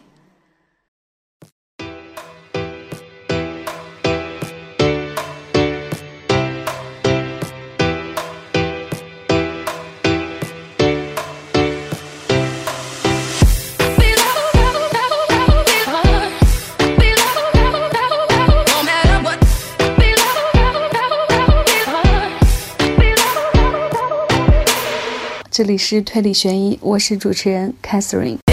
[25.62, 28.40] 这里是推理悬疑，我是主持人 Catherine。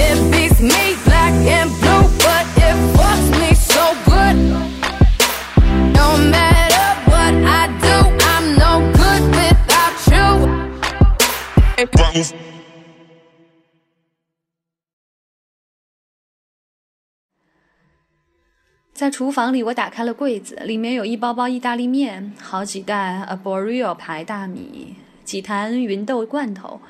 [18.92, 24.96] 在厨房里，我打开了柜子，里面有一包包意大利面，好几袋 Arborio 牌大米。
[25.28, 26.80] 几坛芸豆罐头，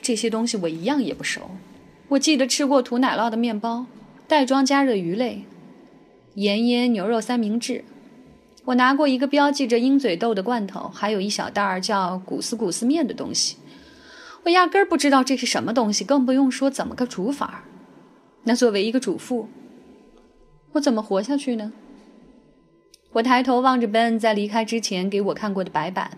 [0.00, 1.50] 这些东西我一样也不熟。
[2.10, 3.86] 我记得吃过涂奶酪的面包，
[4.28, 5.42] 袋装加热鱼类，
[6.34, 7.82] 盐腌牛肉三明治。
[8.66, 13.56] 我拿过一个标记着鹰嘴豆的罐头，还有一小袋儿叫古斯古斯面的东西。
[14.44, 17.60] 我压根儿不知道这是什么东西，更不用说怎么个煮法儿。
[18.44, 19.48] 那作为一个主妇，
[20.70, 21.72] 我怎么活下去呢？
[23.14, 26.16] 我抬头望着 Ben 在离开之前给我看过的白板。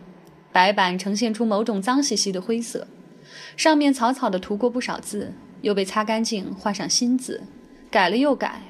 [0.52, 2.88] 白板呈现出某种脏兮兮的灰色，
[3.56, 5.32] 上面草草地涂过不少字，
[5.62, 7.42] 又被擦干净，换上新字，
[7.90, 8.62] 改了又改，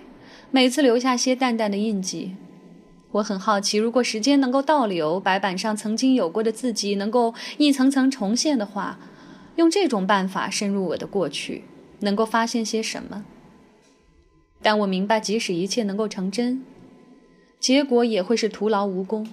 [0.50, 2.36] 每次留下些淡淡的印记。
[3.12, 8.98] 我很好奇，如果时间能够倒流，白板上曾经有过的字迹能够一层层重现的话，
[9.56, 11.64] 用这种办法深入我的过去，
[12.00, 13.24] 能够发现些什么？
[14.62, 16.62] 但我明白，即使一切能够成真，
[17.58, 19.26] 结果也会是徒劳无功。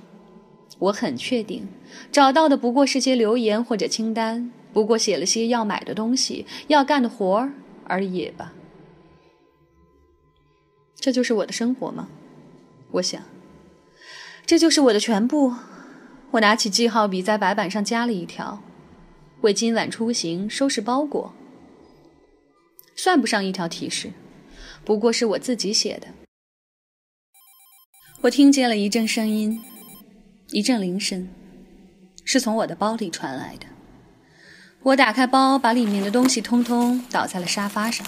[0.80, 1.68] 我很确定，
[2.12, 7.54] 找到的不过是些留言或者清单，不过写了些要买的东西、要干的活儿
[7.86, 8.54] 而已吧。
[10.96, 12.10] 这就是我的生活吗？
[12.92, 13.22] 我想，
[14.46, 15.54] 这就是我的全部。
[16.32, 18.62] 我拿起记号笔，在白板上加了一条：
[19.42, 21.34] 为今晚出行收拾包裹。
[22.96, 24.12] 算不上一条提示，
[24.84, 26.08] 不过是我自己写的。
[28.22, 29.64] 我听见了一阵声音。
[30.52, 31.28] 一阵铃声，
[32.24, 33.66] 是从我的包里传来的。
[34.82, 38.08] 我打开包，把里面的东西通通倒在了沙发上：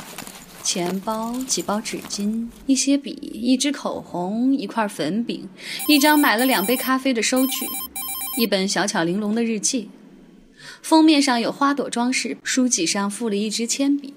[0.64, 5.50] 钱包、几包纸巾、一些笔、一支口红、一块粉饼、
[5.90, 7.66] 一张买了两杯咖啡的收据、
[8.40, 9.90] 一本小巧玲珑的日记。
[10.82, 14.14] 封面上有花朵装饰，书脊上附了一支铅笔。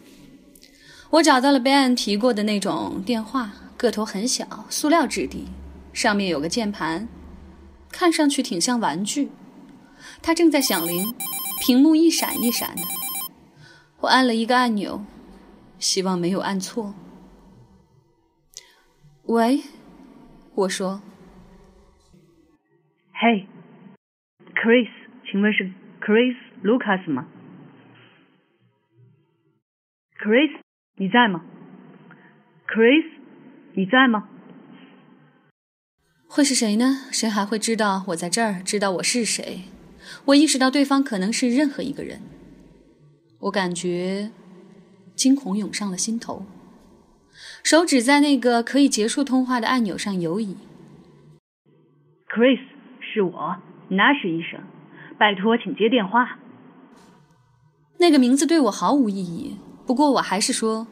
[1.11, 5.47] 我找到了 Ben 提过的那种电话，个头很小，塑料质地，
[5.93, 7.09] 上面有个键盘。
[7.93, 9.30] 看上去挺像玩具，
[10.22, 11.14] 它正在响铃，
[11.64, 12.82] 屏幕一闪一闪的。
[14.01, 15.05] 我按了一个按钮，
[15.78, 16.95] 希望没有按错。
[19.24, 19.61] 喂，
[20.55, 21.01] 我说。
[23.12, 23.47] 嘿
[24.57, 24.88] ，Chris，
[25.30, 25.70] 请问是
[26.01, 26.34] Chris
[26.64, 27.28] Lucas 吗
[30.18, 30.61] ？Chris，
[30.97, 31.45] 你在吗
[32.66, 33.05] ？Chris，
[33.74, 34.28] 你在吗？
[36.35, 37.01] 会是谁呢？
[37.11, 38.62] 谁还会知道我在这儿？
[38.64, 39.64] 知道我是谁？
[40.24, 42.22] 我意识到对方可能是任何一个人。
[43.41, 44.30] 我感觉
[45.14, 46.47] 惊恐涌上了心头，
[47.62, 50.57] 手指在那个可以结束通话的按钮上游移。
[52.28, 52.61] Chris，
[53.12, 53.57] 是我
[53.91, 54.59] ，Nash 医生，
[55.18, 56.39] 拜托，请接电话。
[57.99, 60.87] 那个名字对我毫无意义，不过我还是说：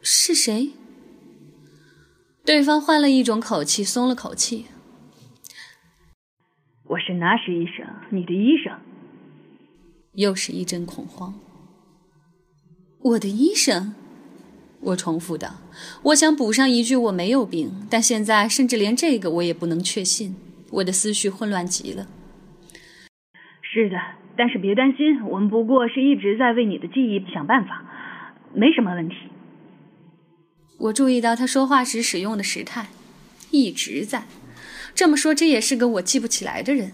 [0.00, 0.70] 是谁？
[2.44, 4.66] 对方换了一种口气，松了口气。
[6.84, 8.72] 我是纳什医生，你的医生。
[10.14, 11.34] 又是一阵恐慌。
[13.02, 13.94] 我的医生，
[14.80, 15.60] 我重复道。
[16.04, 20.34] 我想补上一句：我没有病，但现在甚至连这个我也不能确信。
[20.72, 22.06] 我的思绪混乱极了。
[23.62, 23.96] 是的，
[24.36, 27.84] 但是别担心，我们不过是一直在为你的记忆想办法，
[28.52, 29.14] 没什么问题。
[30.80, 32.88] 我注意到他说话时使用的时态，
[33.50, 34.24] 一直在。
[34.94, 36.92] 这么说，这也是个我记不起来的人。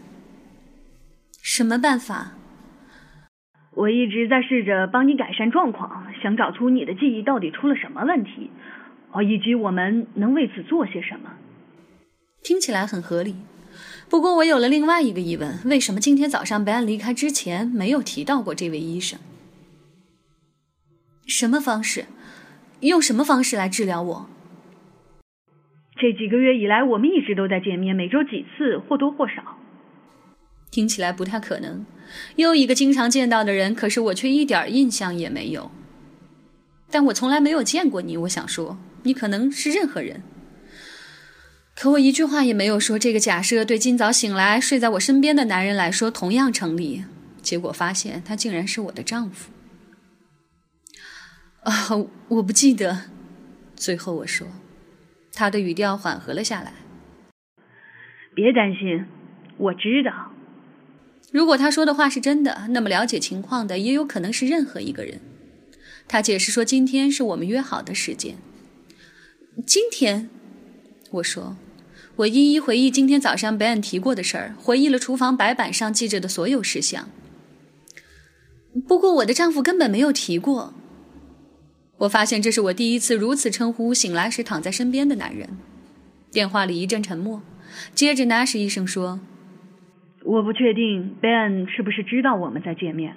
[1.40, 2.32] 什么办法？
[3.72, 8.50] 我一直在试着帮你改善状况，想找出你的记忆到底出了什么问题，
[9.12, 11.30] 哦，以及我们能为此做些什么。
[12.42, 13.36] 听起来很合理。
[14.08, 19.20] 不过我有了另外一个疑问：为什么今天早上白安离开之前没有提到过这位医生？
[21.26, 22.06] 什么方式？
[22.88, 24.30] 用什么方式来治疗我？
[25.98, 29.58] 这几个月以来，我们一直都在见面，每周几次，或多或少。
[30.70, 31.86] 听起来不太可能。
[32.36, 35.70] 又一个经常见到的人，可是我却一点印象也没有。
[36.90, 38.16] 但我从来没有见过你。
[38.18, 40.22] 我想说，你可能是任何人。
[41.74, 42.98] 可我一句话也没有说。
[42.98, 47.04] 这个假设对今早醒来睡在我身边的男人来说同样成立。
[47.42, 49.50] 结果发现他竟然是我的丈夫。
[51.66, 51.72] 啊，
[52.28, 52.96] 我不记得。
[53.74, 54.46] 最后我说，
[55.32, 56.74] 他的语调缓和了下来。
[58.36, 59.04] 别担心，
[59.56, 60.30] 我知道。
[61.32, 65.20] 如果他说的话是真的，那么了解情况的也有可能是任何一个人。
[66.06, 68.36] 他解释说，今天是我们约好的时间。
[69.66, 70.30] 今天，
[71.10, 71.56] 我说，
[72.14, 77.10] 我一一回忆今天早上 Ben 提过的事儿，回忆了厨房白板上记着的所有事项。
[78.86, 80.74] 不过，我的丈夫根本没有提过。
[81.98, 85.56] 我发现这是我第一次如此称呼醒来时躺在身边的男人。
[86.30, 87.40] 电话里一阵沉默，
[87.94, 89.20] 接着 Nash 医生说
[90.22, 93.16] ：“我不确定 Ben 是不是知道我们在见面。”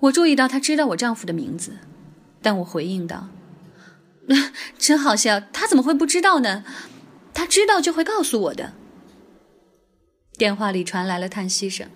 [0.00, 1.78] 我注意到他知道我丈夫的名字，
[2.42, 3.28] 但我回应道
[4.76, 6.64] ：“真好笑，他怎么会不知道呢？
[7.32, 8.72] 他知道就会告诉我的。”
[10.36, 11.86] 电话里传来了叹息声：“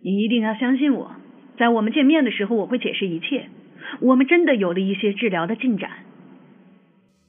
[0.00, 1.10] 你一定要相信我，
[1.58, 3.50] 在我们见面的时候，我会解释一切。
[4.00, 5.90] 我们真的有了一些治疗的进展。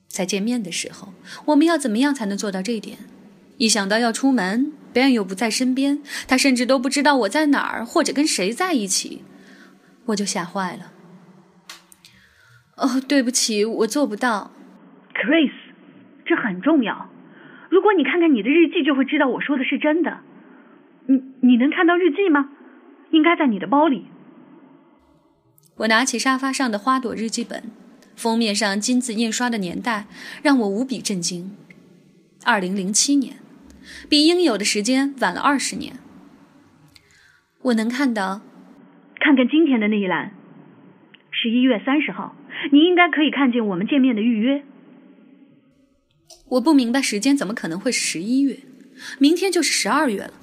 [0.07, 1.13] 在见面的时候，
[1.45, 2.97] 我们要怎么样才能做到这一点？
[3.57, 9.23] 一想到要出门，Ben 又不在身边，他甚至都不知道我在哪儿或者跟谁在一起。”
[10.07, 10.91] 我就吓坏了。
[12.77, 14.51] 哦，对不起，我做不到
[15.13, 15.51] ，Chris，
[16.25, 17.09] 这很重要。
[17.69, 20.19] 如果你看看你的日记，就会知道我说的是真的。
[21.07, 22.49] 你你能看到日记吗？
[23.11, 24.05] 应该在你的包里。
[25.77, 27.63] 我拿起沙发上的花朵日记本，
[28.15, 30.07] 封面上金字印刷的年代
[30.41, 31.55] 让我无比震惊。
[32.43, 33.37] 二零零七年，
[34.09, 35.99] 比应有的时间晚了二十年。
[37.61, 38.41] 我能看到。
[39.19, 40.31] 看看今天的那一栏，
[41.31, 42.35] 十一月三十号，
[42.71, 44.63] 你应该可以看见我们见面的预约。
[46.49, 48.59] 我不明白时间怎么可能会是十一月，
[49.19, 50.33] 明天就是十二月了。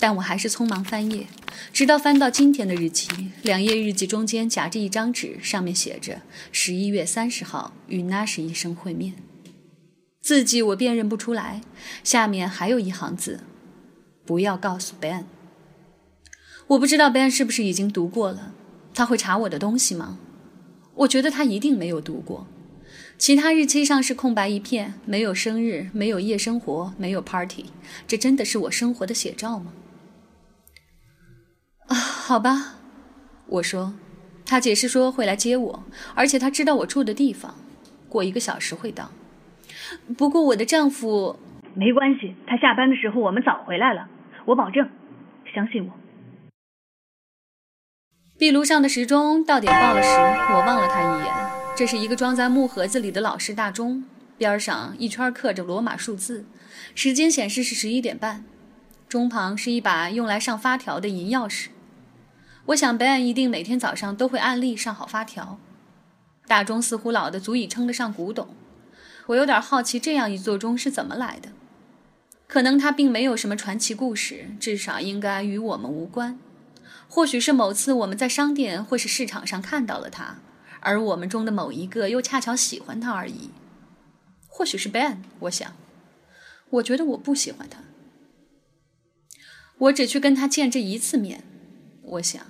[0.00, 1.26] 但我还是匆忙翻页，
[1.72, 3.08] 直到翻到今天的日期。
[3.42, 9.14] 两页日记中间夹着一张纸，上面写着十一月三十号与 Nash 医生会面。
[10.20, 11.60] 字迹我辨认不出来，
[12.02, 13.40] 下面还有一行字：
[14.24, 15.24] 不要告诉 Ben。
[16.68, 18.54] 我不知道 Ben 是不是已经读过了，
[18.94, 20.18] 他会查我的东西吗？
[20.94, 22.46] 我觉得他一定没有读过。
[23.18, 27.66] 其他日期上是空白一片，没有生日，没有夜生活，没有 party。
[28.08, 29.72] 这真的是我生活的写照吗？
[31.94, 32.74] 啊，好吧，
[33.46, 33.94] 我说。
[34.44, 35.84] 他解释说会来接我，
[36.14, 37.54] 而且他知道我住的地方，
[38.08, 39.10] 过一个小时会到。
[40.18, 41.38] 不过我的丈夫
[41.74, 44.08] 没关系，他下班的时候我们早回来了，
[44.44, 44.90] 我保证，
[45.54, 45.92] 相信我。
[48.36, 50.08] 壁炉上的时钟到点报了时，
[50.52, 51.32] 我望了他一眼。
[51.76, 54.04] 这是一个装在木盒子里的老式大钟，
[54.36, 56.44] 边上一圈刻着罗马数字，
[56.94, 58.44] 时间显示是十一点半。
[59.08, 61.68] 钟旁是一把用来上发条的银钥匙。
[62.66, 65.58] 我想 Ben 一定每天早上都会按例上好发条。
[66.46, 68.54] 大钟似乎老得足以称得上古董。
[69.26, 71.50] 我有点好奇这样一座钟是怎么来的。
[72.46, 76.38] 可能它并没有什么传奇故事，至少应该与我们无关。
[77.08, 80.38] 或许是某次我们在商店或是市场上看到了它，
[80.80, 83.50] 而我们中的某一个又恰巧喜欢它而已。
[84.48, 85.72] 或许是 Ben，我想。
[86.70, 87.80] 我觉得我不喜欢他。
[89.78, 91.44] 我只去跟他见这一次面，
[92.02, 92.44] 我想。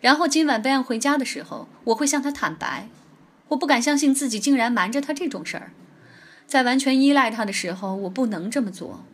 [0.00, 2.88] 然后今晚 Ben 回家的时候，我会向他坦白。
[3.48, 5.72] 我不敢相信自己竟然瞒着他这种事儿。
[6.46, 9.04] 在完全依赖他的时候，我不能这么做。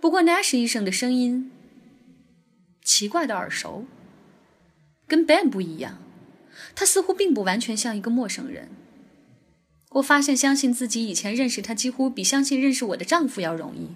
[0.00, 1.50] 不过 Nash 医生的声音。
[2.82, 3.86] 奇怪的耳熟，
[5.08, 5.96] 跟 Ben 不一样，
[6.76, 8.68] 他似乎并不完全像一个陌生人。
[9.92, 13.88] 我发现相信自己以前认识他，几乎比相信认识我的丈夫要容易。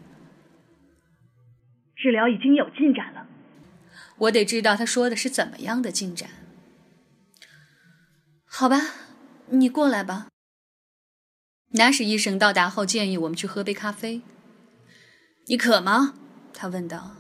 [1.96, 3.27] 治疗已经有进展了，
[4.18, 6.30] 我得知道他说的是怎么样的进展。
[8.44, 8.80] 好吧，
[9.50, 10.26] 你过来吧。
[11.72, 14.22] 拿什医生到达后建议我们去喝杯咖啡。
[15.46, 16.14] 你渴吗？
[16.52, 17.16] 他问道。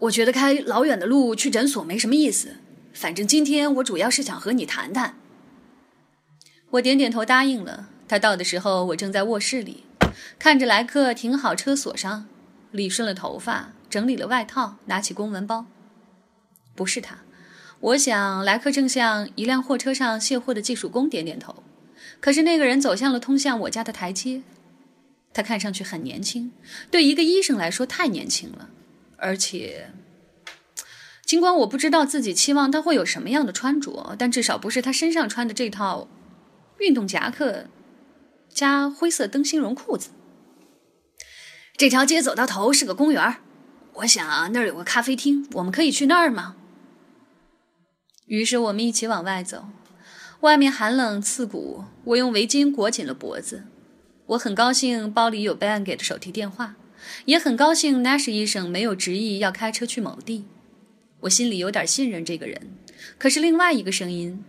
[0.00, 2.56] 我觉得开老远的路去诊所没什么意思，
[2.92, 5.16] 反正今天我主要是想和你谈谈。
[6.70, 7.88] 我点点头答应了。
[8.06, 9.84] 他到的时候，我正在卧室里，
[10.38, 12.26] 看着莱克停好车锁上，
[12.70, 15.66] 理顺了头发，整理了外套，拿起公文包。
[16.78, 17.18] 不是他，
[17.80, 21.64] 我想莱克正向一辆货车上卸货的技术工点点头。
[22.20, 24.42] 可是那个人走向了通向我家的台阶。
[25.34, 26.52] 他看上去很年轻，
[26.88, 28.70] 对一个医生来说太年轻了。
[29.16, 29.90] 而且，
[31.24, 36.06] 尽管我不知道自己期望他会有什么样的穿着，但至少不是他身上穿的这套
[36.78, 37.66] 运动夹克
[38.48, 40.10] 加灰色灯芯绒裤子。
[41.76, 43.36] 这条街走到头是个公园，
[43.94, 46.54] 我想那儿有个咖啡厅，我们可以去那儿吗？
[48.28, 49.66] 于是我们一起往外走。
[50.40, 53.64] 外面寒冷刺骨，我用围巾裹紧了脖子。
[54.26, 56.76] 我很高兴包里有 Ben 给的手提电话，
[57.24, 60.44] 也很高兴 Nash 医生没有执意要开车去某地。
[61.20, 62.70] 我心里有点信任这个人。
[63.18, 64.44] 可是另外一个声音，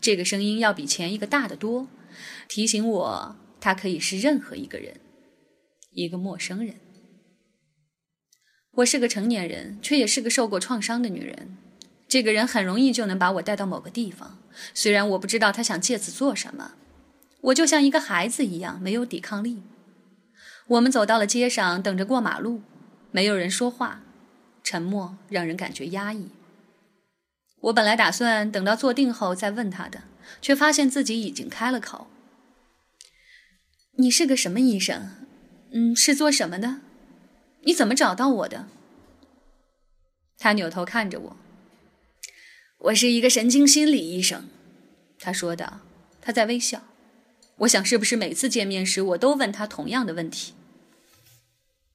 [0.00, 1.88] 这个声音要比前一个大得多，
[2.48, 5.00] 提醒我他可以是任何一个人，
[5.90, 6.76] 一个陌生人。
[8.72, 11.56] 我是个成年人，却也是个受过创伤的女人。
[12.12, 14.36] 这个人很容易就能把我带到某个地方，
[14.74, 16.72] 虽然我不知道他想借此做什么。
[17.40, 19.62] 我就像一个孩子一样，没有抵抗力。
[20.66, 22.60] 我们走到了街上，等着过马路，
[23.12, 24.02] 没有人说话，
[24.62, 26.28] 沉默让人感觉压抑。
[27.62, 30.02] 我本来打算等到坐定后再问他的，
[30.42, 32.08] 却发现自己已经开了口
[33.96, 35.12] ：“你是个什么医生？
[35.72, 36.82] 嗯，是做什么的？
[37.62, 38.66] 你怎么找到我的？”
[40.36, 41.36] 他扭头看着我。
[42.86, 44.48] 我是一个神经心理医生，
[45.20, 45.82] 他说道。
[46.20, 46.82] 他在微笑。
[47.58, 50.54] 我想，是不是每次见面时我都问他同样的问题？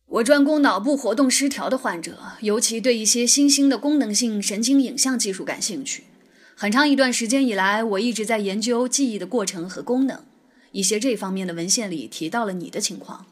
[0.05, 6.05] 我专攻脑部活动失调的患者，尤其对一些新兴的功能性神经影像技术感兴趣。
[6.55, 10.23] 很长一段时间以来，我一直在研究记忆的过程和功能。
[10.71, 13.25] 一些这方面的文献里提到了你的情况，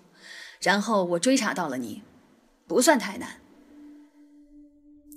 [0.60, 2.02] 然后我追查到了你，
[2.68, 3.40] 不算太难。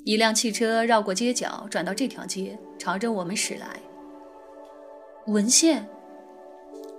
[0.05, 3.67] 一辆汽车绕过街角，转到这条街，朝着我们驶来。
[5.27, 5.87] 文献，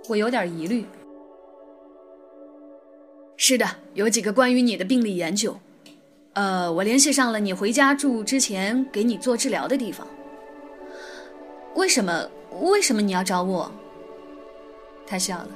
[0.08, 0.86] 我有点疑虑。
[3.36, 5.56] 是的，有几个关于你的病例研究。
[6.34, 10.06] 呃，我联系上了你回家住之前给你做治疗的地方。
[11.74, 12.30] 为什么？
[12.60, 13.72] 为什么你要找我？
[15.06, 15.48] 他笑了。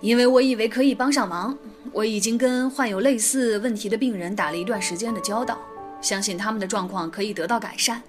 [0.00, 1.56] 因为我以为可以帮上忙。
[1.92, 5.58] 我已经跟患有类似问题的病人打了一段时间的交道。
[6.00, 8.02] 相信他们的状况可以得到改善，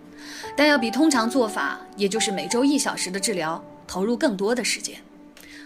[0.55, 4.97] 但要比通常做法，也就是每周一小时的治疗，投入更多的时间。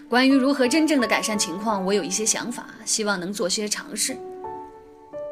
[0.08, 4.16] 关于如何真正的改善情况，我有一些想法，希望能做些尝试。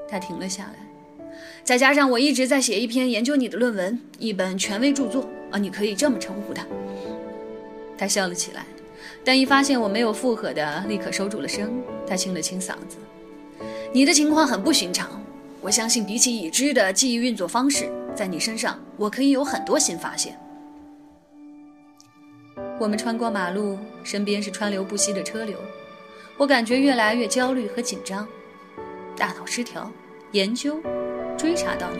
[0.08, 1.26] 他停了下来，
[1.62, 6.66] 再加上我一直在写一篇研究你的论文，一本权威著作啊，你可以这么称呼它。
[7.98, 8.64] 他笑了起来，
[9.22, 11.70] 但一发现我没有附和的，立刻收住了声。
[12.08, 12.96] 他清了清嗓子
[13.92, 15.08] ：“你的情况很不寻常。”
[15.62, 20.38] 我相信，比起已知的记忆运作方式，在你身上我可以有很多新发现。
[22.78, 25.58] 我们穿过马路，身边是川流不息的车流，
[26.38, 28.26] 我感觉越来越焦虑和紧张。
[29.18, 29.90] 大脑失调，
[30.32, 30.80] 研究，
[31.36, 31.98] 追查到你。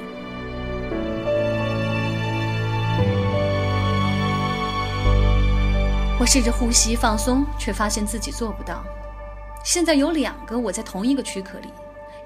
[6.18, 8.82] 我试着呼吸放松，却发现自己做不到。
[9.62, 11.68] 现在有两个我在同一个躯壳里。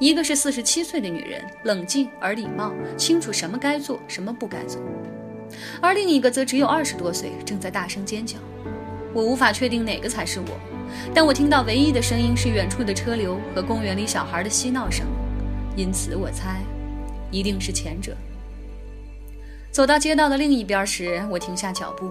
[0.04, 4.78] 一个是四十七岁的女人，冷静而礼貌，清楚什么该做，什么不该做；
[5.80, 8.36] 而另一个则只有二十多岁，正在大声尖叫。
[9.14, 10.60] 我无法确定哪个才是我，
[11.14, 15.06] 但我听到唯一的声音是远处的车流和公园里小孩的嬉闹声，
[15.74, 16.60] 因此我猜，
[17.30, 18.14] 一定是前者。
[19.72, 22.10] 走到街道的另一边时，我停下脚步。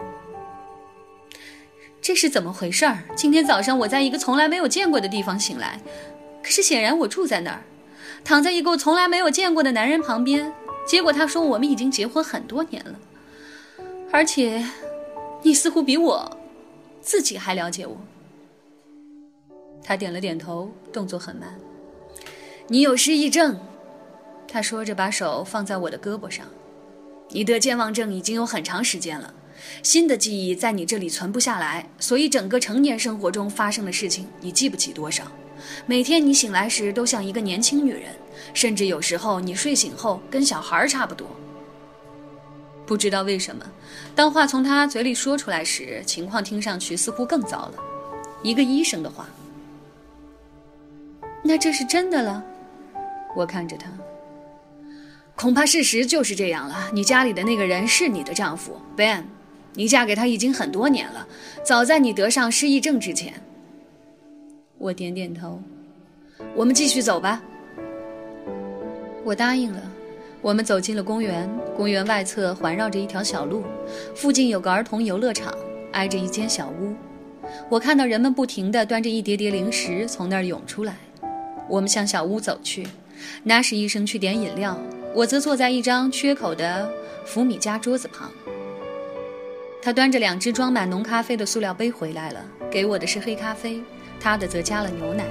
[2.01, 3.03] 这是怎么回事儿？
[3.15, 5.79] 今天早上我在一个从来没有见过的地方醒来，
[6.41, 7.61] 可是显然我住在那儿。
[8.23, 10.51] 躺在一个从来没有见过的男人旁边，
[10.87, 12.95] 结果他说我们已经结婚很多年了，
[14.11, 14.65] 而且，
[15.41, 16.37] 你似乎比我
[17.01, 17.97] 自己还了解我。
[19.83, 21.53] 他点了点头，动作很慢。
[22.67, 23.59] 你有失忆症，
[24.47, 26.45] 他说着把手放在我的胳膊上。
[27.29, 29.33] 你得健忘症已经有很长时间了，
[29.81, 35.25] 新的记忆在你这里存不下来，所以整个成年生活中发生的事情你记不起多少。
[35.85, 38.15] 每天你醒来时都像一个年轻女人，
[38.53, 41.27] 甚至有时候你睡醒后跟小孩差不多。
[42.85, 43.65] 不知道为什么，
[44.13, 47.73] 当话从他嘴里说出来时，情况听上去似乎更糟了。
[48.41, 49.27] 一个医生的话，
[51.43, 52.43] 那这是真的了。
[53.35, 53.89] 我看着他，
[55.35, 56.89] 恐怕事实就是这样了。
[56.93, 59.23] 你家里的那个人是你的丈夫 Ben，
[59.73, 61.25] 你嫁给他已经很多年了，
[61.65, 63.41] 早在你得上失忆症之前。
[64.83, 65.61] 我点点头，
[66.53, 67.41] 我们继续走吧。
[69.23, 69.81] 我答应了。
[70.41, 73.63] 我们走进了公园，公园外侧环绕着一条小路，
[74.13, 75.55] 附近有个儿童游乐场，
[75.93, 76.93] 挨着一间小屋。
[77.69, 80.97] 我看到人们不停地端着一叠叠零食从那儿涌出来。
[81.69, 82.85] 我们向小屋走去，
[83.41, 84.77] 那什医生去点饮料，
[85.15, 86.91] 我则坐在一张缺口的
[87.23, 88.29] 福米家桌子旁。
[89.81, 93.81] 他端着两只装满浓咖啡的塑料杯回来了，给我的是黑咖啡，
[94.23, 95.25] 他的则加了牛奶。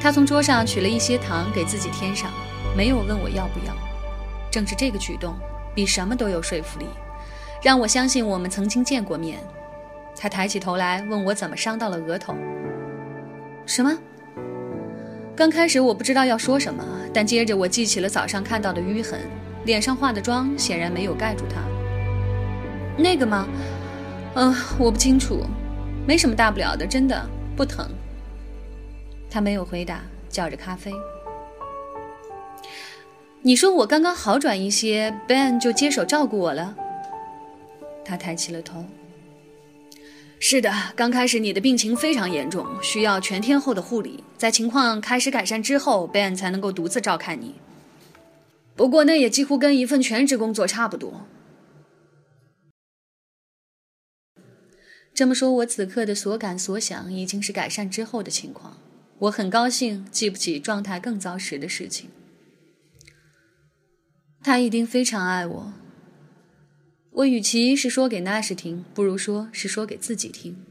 [0.00, 2.30] 他从桌上取了一些糖给自己添上，
[2.76, 3.74] 没有问我要不要。
[4.50, 5.34] 正是这个举动，
[5.74, 6.86] 比什么都有说服力，
[7.62, 9.40] 让我相信我们曾经见过面。
[10.18, 12.34] 他抬起头来问我怎么伤到了额头。
[13.66, 13.98] 什么？
[15.34, 16.82] 刚开始我不知道要说什么，
[17.12, 19.20] 但接着我记起了早上看到的淤痕，
[19.64, 21.60] 脸上化的妆显然没有盖住它。
[22.96, 23.46] 那个吗？
[24.36, 25.44] 嗯，我不清楚，
[26.06, 27.88] 没什么大不了的，真的不疼。
[29.30, 30.92] 他没有回答，叫着咖啡。
[33.42, 36.76] 你说我刚刚好转一些，Ben 就接手照顾我了。
[38.04, 38.84] 他抬起了头。
[40.38, 44.22] 是的，刚开始你的病情非常严重，需要全天候的护理。
[44.36, 47.54] 在情况开始改善之后，Ben 才能够独自照看你。
[48.74, 51.26] 不过那也几乎跟一份全职工作差不多。
[55.16, 58.76] 这么说，我此刻的所感所想已经是改善之后的情况。
[59.20, 62.10] 我很高兴，记不起状态更糟时的事情。
[64.42, 65.72] 他一定非常爱我。
[67.12, 70.62] 我与其是说给纳什听，不如说是说给自己听。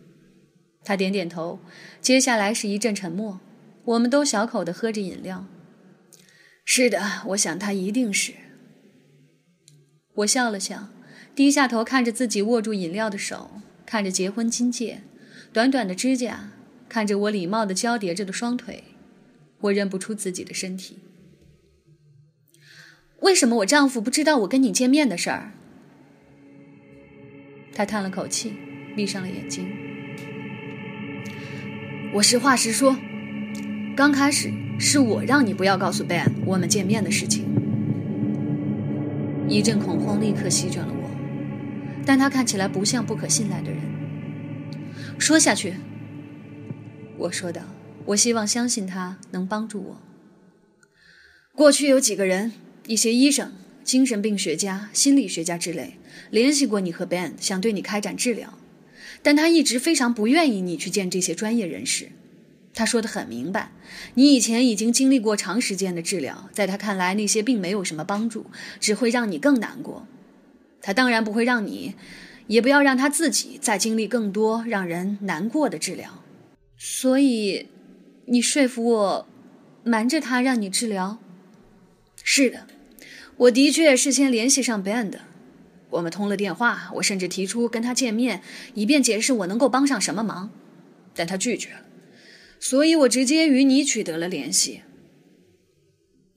[0.84, 1.60] 他点点头。
[2.00, 3.40] 接下来是一阵沉默，
[3.86, 5.48] 我们都小口的喝着饮料。
[6.64, 8.36] 是的，我想他一定是。
[10.18, 10.90] 我笑了笑，
[11.34, 13.50] 低下头看着自己握住饮料的手。
[13.86, 15.02] 看着结婚金戒，
[15.54, 16.52] 短短的指甲，
[16.90, 18.84] 看着我礼貌的交叠着的双腿，
[19.62, 20.98] 我认不出自己的身体。
[23.22, 25.52] 为什么我丈夫不知道我跟你见面的事儿？
[27.74, 28.54] 他叹了口气，
[28.96, 29.68] 闭上了眼睛。
[32.14, 32.96] 我实话实说，
[33.96, 37.46] 刚开始是我让你不要告诉 Ben 我们见面的事情。
[39.50, 40.95] 一阵恐慌立刻席卷了。
[42.06, 43.82] 但他看起来不像不可信赖的人。
[45.18, 45.76] 说下去，
[47.18, 47.62] 我说道。
[48.10, 50.02] 我希望相信他能帮助我。
[51.56, 52.54] 过去有几个人，
[52.86, 53.52] 一些医生、
[53.84, 55.98] 精神病学家、心理学家之类，
[56.30, 58.60] 联系过你和 Ben，想对你开展治疗，
[59.24, 62.12] 但他一直非常不愿意你去见这些专业人士。
[62.76, 63.72] 他说的很明白，
[64.14, 68.46] 你以前已经经历过长时间的治疗，在他看来那些并没有什么帮助，
[68.80, 70.08] 只会让你更难过。
[70.86, 71.96] 他当然不会让你，
[72.46, 76.24] 也不要让他自己再经历更多让人难过的治疗。
[76.78, 77.70] 所以，
[78.28, 79.28] 你说服我，
[79.84, 81.18] 瞒着他让你治疗。
[82.24, 82.68] 是的，
[83.38, 85.22] 我的确事先联系上 Ben 的，
[85.90, 88.44] 我们通了电话，我甚至提出跟他见面，
[88.76, 90.52] 以便解释我能够帮上什么忙，
[91.16, 91.82] 但他拒绝了。
[92.60, 94.82] 所以我直接与你取得了联系。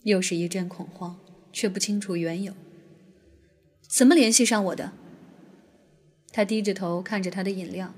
[0.04, 1.18] 又是一阵恐慌，
[1.52, 2.54] 却不清楚缘由。
[3.88, 4.92] 怎么联系上我的？
[6.30, 7.94] 他低着头看着他的饮料。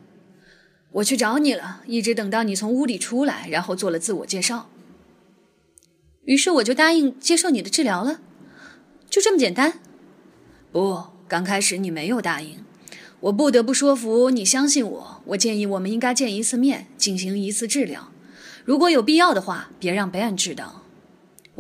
[0.92, 4.70] 我去找你了，一直等到你从屋里出来，然后做了自我介绍。
[6.24, 8.20] 于是我就答应接受你的治疗了，
[9.08, 9.80] 就这么简单。
[10.72, 12.64] 不，刚开始你没有答应，
[13.20, 15.22] 我不得不说服你相信我。
[15.26, 18.12] 我建议我们应该见一次面，进行一次治疗。
[18.64, 20.79] 如果有必要的话，别让贝恩知道。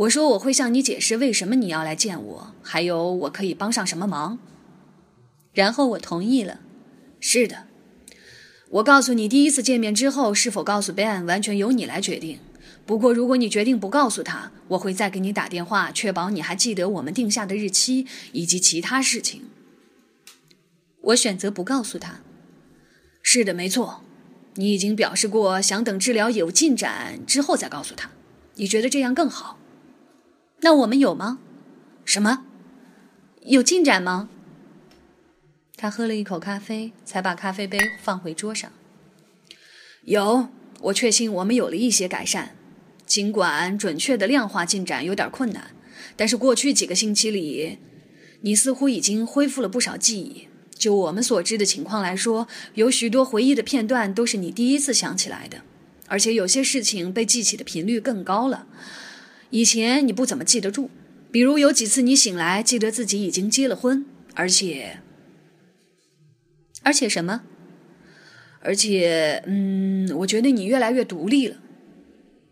[0.00, 4.38] 我说我会向你解释为什么你要来见我，还有我可以帮上什么忙。
[5.52, 6.60] 然后我同意了。
[7.18, 7.66] 是的，
[8.70, 12.38] 我告诉你，第一次见面之后是否告诉 Ben 完全由你来决定。
[12.86, 19.50] 不过如果你决定不告诉他，我会再给你打电话，确保你还记得我们定下的日期以及其他事情。
[21.02, 22.22] 我选择不告诉他。
[23.22, 24.02] 是的，没错。
[24.54, 28.10] 你已经表示过想等治疗有进展之后再告诉他。
[28.54, 29.58] 你觉得这样更好？
[30.62, 31.38] 那我们有吗？
[32.04, 32.44] 什么？
[33.42, 34.28] 有进展吗？
[35.76, 38.70] 他喝了一口咖啡，才把咖啡杯放回桌上。
[40.02, 40.48] 有，
[40.82, 42.54] 我确信我们有了一些改善，
[43.06, 45.70] 尽管准确的量化进展有点困难。
[46.16, 47.78] 但是过去几个星期里，
[48.42, 50.48] 你似乎已经恢复了不少记忆。
[50.74, 55.62] 就我们所知的情况来说，有许多回忆的片段都是你第一次想起来的，
[56.08, 58.66] 而且有些事情被记起的频率更高了。
[59.50, 60.90] 以前你不怎么记得住，
[61.30, 65.00] 比如有几次你醒来记得自己已经结了婚，而且，
[66.82, 67.42] 而且什么？
[68.62, 71.56] 而且，嗯，我觉得你越来越独立了。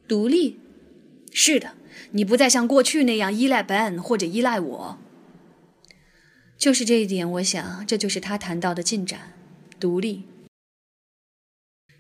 [0.09, 0.59] 独立？
[1.32, 1.74] 是的，
[2.12, 4.99] 你不再像过去那样依赖 Ben 或者依赖我。
[6.57, 9.34] 就是这一点，我想这就是他谈到的进展，
[9.78, 10.24] 独立。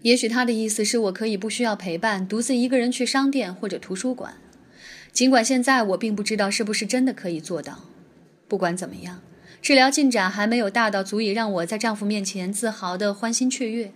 [0.02, 4.38] 也许他的意思是我可以不需要陪伴，独自一个人去商店或者图书馆。
[5.18, 7.80] 尽管现在我并不知道是不是真的可以做到。
[8.46, 9.20] 不管怎么样，
[9.60, 13.92] 治疗进展还没有大到足以让我在丈夫面前自豪的欢欣雀跃，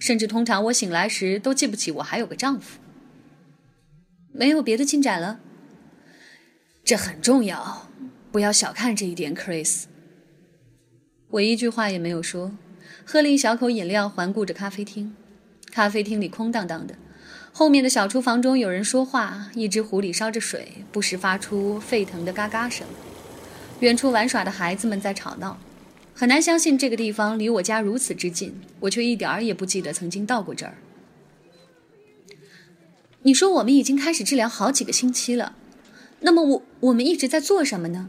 [0.00, 2.80] 甚至通常我醒来时都记不起我还有个丈夫。
[4.32, 5.38] 没有别的进展了。
[6.82, 7.88] 这很重要，
[8.32, 9.84] 不要小看这一点，Chris。
[11.30, 12.50] 我一句话也没有说，
[13.04, 15.14] 喝了一小口饮料，环顾着咖啡厅。
[15.70, 16.96] 咖啡厅里空荡荡的，
[17.56, 22.84] 后面的小厨房中有人说话，一只壶里烧着水，不时发出沸腾的嘎嘎声。
[23.78, 25.56] 远处玩耍的孩子们在吵闹，
[26.16, 30.74] 很难相信这个地方离我家如此之近，我却一点儿也不记得曾经到过这儿。
[33.22, 35.54] 你说我们已经开始治疗好几个星期了，
[36.22, 38.08] 那么我我们一直在做什么呢？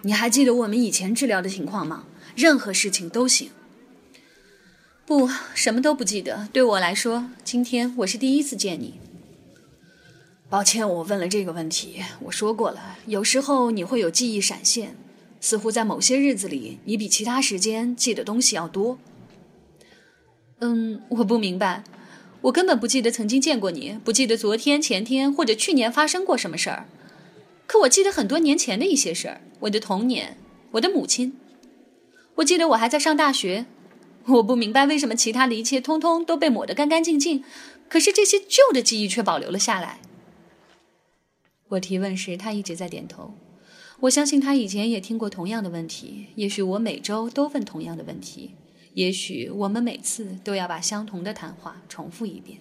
[0.00, 2.06] 你还记得我们以前治疗的情况吗？
[2.34, 3.50] 任何事情都行。
[5.06, 6.48] 不，什么都不记得。
[6.52, 8.94] 对我来说，今天我是第一次见你。
[10.50, 12.02] 抱歉，我问了这个问题。
[12.24, 14.96] 我说过了，有时候你会有记忆闪现，
[15.40, 18.98] 似乎在某些日子里，你比其他时间记得东西要多。
[20.58, 21.84] 嗯，我不明白，
[22.40, 26.88] 我根本不记得曾经见过你，不记得昨天、前天或者去年发生过什么事儿。
[27.68, 30.36] 可我记得很多年前的一些事儿，我的童年，
[30.72, 31.38] 我的母亲。
[32.36, 33.66] 我记得我还在上大学。
[34.28, 37.44] 我不明白为什么其他的一切通通都被抹得干干净净，
[37.88, 40.00] 可是这些旧的记忆却保留了下来。
[41.68, 43.34] 我提问时，他一直在点头。
[44.00, 46.26] 我相信他以前也听过同样的问题。
[46.34, 48.50] 也许我每周都问同样的问题，
[48.94, 52.58] 也许我们每次都要把相同的谈话重复一遍。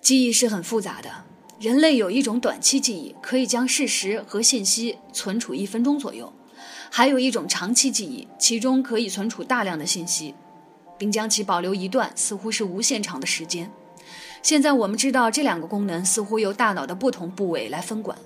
[0.00, 1.24] 记忆是很复杂的。
[1.58, 6.32] 人类有一种短期记忆，可以将事实和信息存储一分钟左右。
[6.90, 10.34] 还有一种长期记忆，其中可以存储大量的信息，
[10.96, 13.70] 并将其保留一段似乎是无限长的时间。
[14.42, 18.16] 现在我们知道，这两个功能似乎由大脑的不同部位来分管，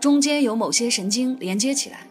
[0.00, 2.06] 中间有某些神经连接起来。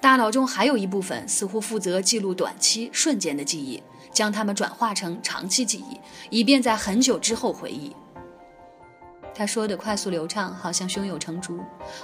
[0.00, 3.82] 大脑中还有一部分似乎负责记录短期、瞬间的记忆，
[4.12, 5.98] 将它们转化成长期记忆，
[6.30, 7.94] 以便在很久之后回忆。
[9.34, 11.58] 他说的快速流畅，好像胸有成竹。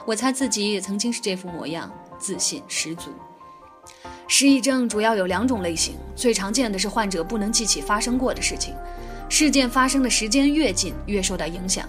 [0.06, 3.10] 我猜自己也曾经是这副模样，自信十足。
[4.32, 8.72] 失忆症主要有两种类型，最常见的是患者不能记起发生过的事情，
[9.28, 11.84] 事件发生的时间越近越受到影响。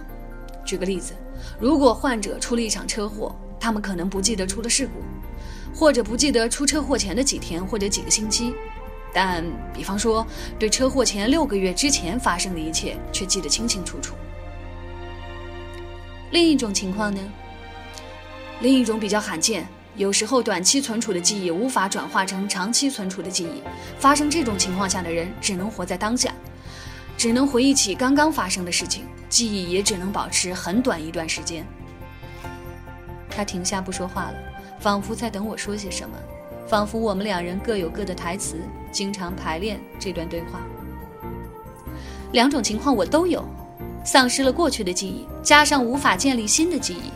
[0.65, 1.13] 举个例子，
[1.59, 5.03] 如果患者出了一场车祸，他们可能不记得出了事故，
[5.71, 8.55] 或者不记得出车祸前的几天或者几个星期，
[9.13, 10.25] 但比方说
[10.57, 14.15] 对车祸前六个月之前发生的一切却记得清清楚楚。
[16.31, 17.21] 另一种情况呢？
[18.61, 19.67] 另一种比较罕见。
[19.97, 23.61] 有时候，短期存储的记忆无法转化成长期存储的记忆。
[23.99, 26.33] 发生这种情况下的人，只能活在当下，
[27.17, 31.65] 只能回忆起刚刚发生的事情，记忆也只能保持很短一段时间。
[33.29, 34.35] 他停下不说话了，
[34.79, 36.15] 仿佛在等我说些什么，
[36.67, 38.55] 仿佛我们两人各有各的台词，
[38.91, 40.61] 经常排练这段对话。
[42.31, 43.45] 两种情况我都有：
[44.05, 47.11] 丧失了过去的记忆，加上无法建立新的记忆。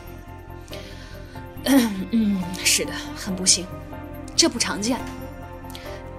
[2.12, 3.66] 嗯，是的，很不幸，
[4.36, 5.00] 这不常见，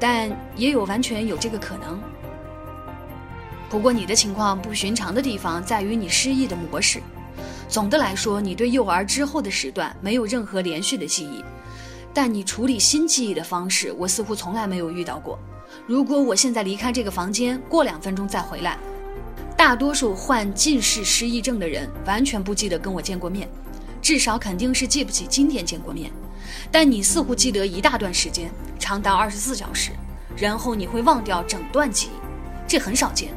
[0.01, 2.01] 但也有完全有这个可能。
[3.70, 7.01] 不过你的情况不寻常的地方在于你失忆的模式。
[7.68, 11.44] 总的来说，你对幼儿之后的时段没有任何连续的记忆，
[12.14, 15.38] 但你处理新记忆的方式，我似乎从来没有遇到过。
[15.86, 18.78] 如果我现在离开这个房间，过两分钟再回来，
[19.57, 23.49] 大多数患近视失忆症的人完全不记得跟我见过面。
[24.07, 26.12] 至少肯定是记不起今天见过面，
[26.70, 28.48] 但你似乎记得一大段时间，
[28.78, 29.90] 长达二十四小时，
[30.36, 32.11] 然后你会忘掉整段记忆，
[32.68, 33.32] 这很少见。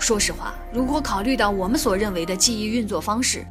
[0.00, 3.46] 说实话，如果考虑到我们所认为的记忆运作方式，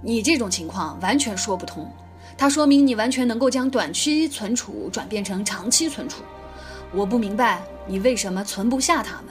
[0.00, 1.92] 你这种情况完全说不通。
[2.38, 6.22] 它说明你完全能够将短期存储转变成长期存储。
[6.94, 9.24] 我不明白你为什么存不下它们。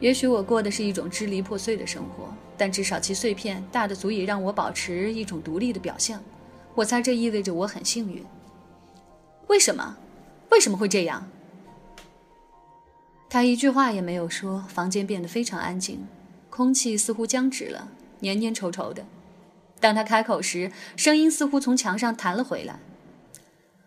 [0.00, 6.22] 也许我过的是一种支离破碎的生活，但至少其碎片大的足以让我保持一种独立的表象。
[6.74, 8.24] 我猜这意味着我很幸运。
[9.48, 9.96] 为什么？
[10.50, 11.28] 为什么会这样？
[13.28, 16.06] 他一句话也没有说，房间变得非常安静，
[16.50, 17.88] 空气似乎僵直了，
[18.20, 19.04] 黏黏稠稠的。
[19.80, 22.78] 当他开口时，声音似乎从墙上弹了回来。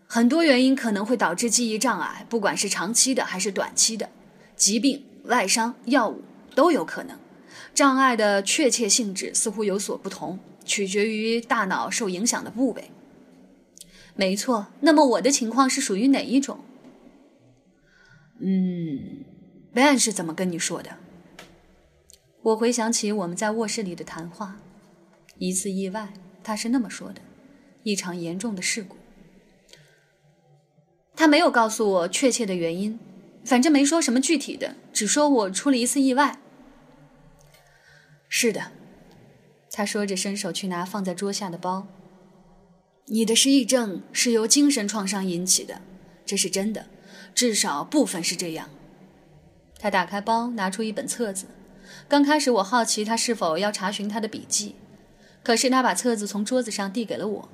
[0.06, 4.10] 很多原因可能会导致记忆障碍，不管是长期的还是短期的，
[4.56, 5.04] 疾病。
[5.24, 6.22] 外伤、药物
[6.54, 7.18] 都有可能，
[7.78, 12.90] 障碍的确切性质似乎有所不同，取决于大脑受影响的部位。
[14.16, 16.58] 没错，那么我的情况是属于哪一种？
[18.40, 19.22] 嗯
[19.72, 20.96] ，Ben 是怎么跟你说的？
[22.42, 24.56] 我回想起我们在卧室里的谈话，
[25.38, 26.12] 一次意外，
[26.42, 27.20] 他是那么说的，
[27.84, 28.96] 一场严重的事故。
[31.14, 32.98] 他没有告诉我确切的原因，
[33.44, 36.40] 反正没说什么具体的，只说我出了一次意外。
[38.28, 38.72] 是的，
[39.70, 41.86] 他说着伸手去拿放在桌下的包。
[43.06, 45.80] 你的失忆症是由精神创伤引起的，
[46.26, 46.86] 这是真的，
[47.34, 48.68] 至少部分是这样。
[49.78, 51.46] 他打开包，拿出一本册子。
[52.06, 54.74] 刚开始我好奇他是否要查询他的笔记，
[55.42, 57.48] 可是他把册子从桌子上递给了我。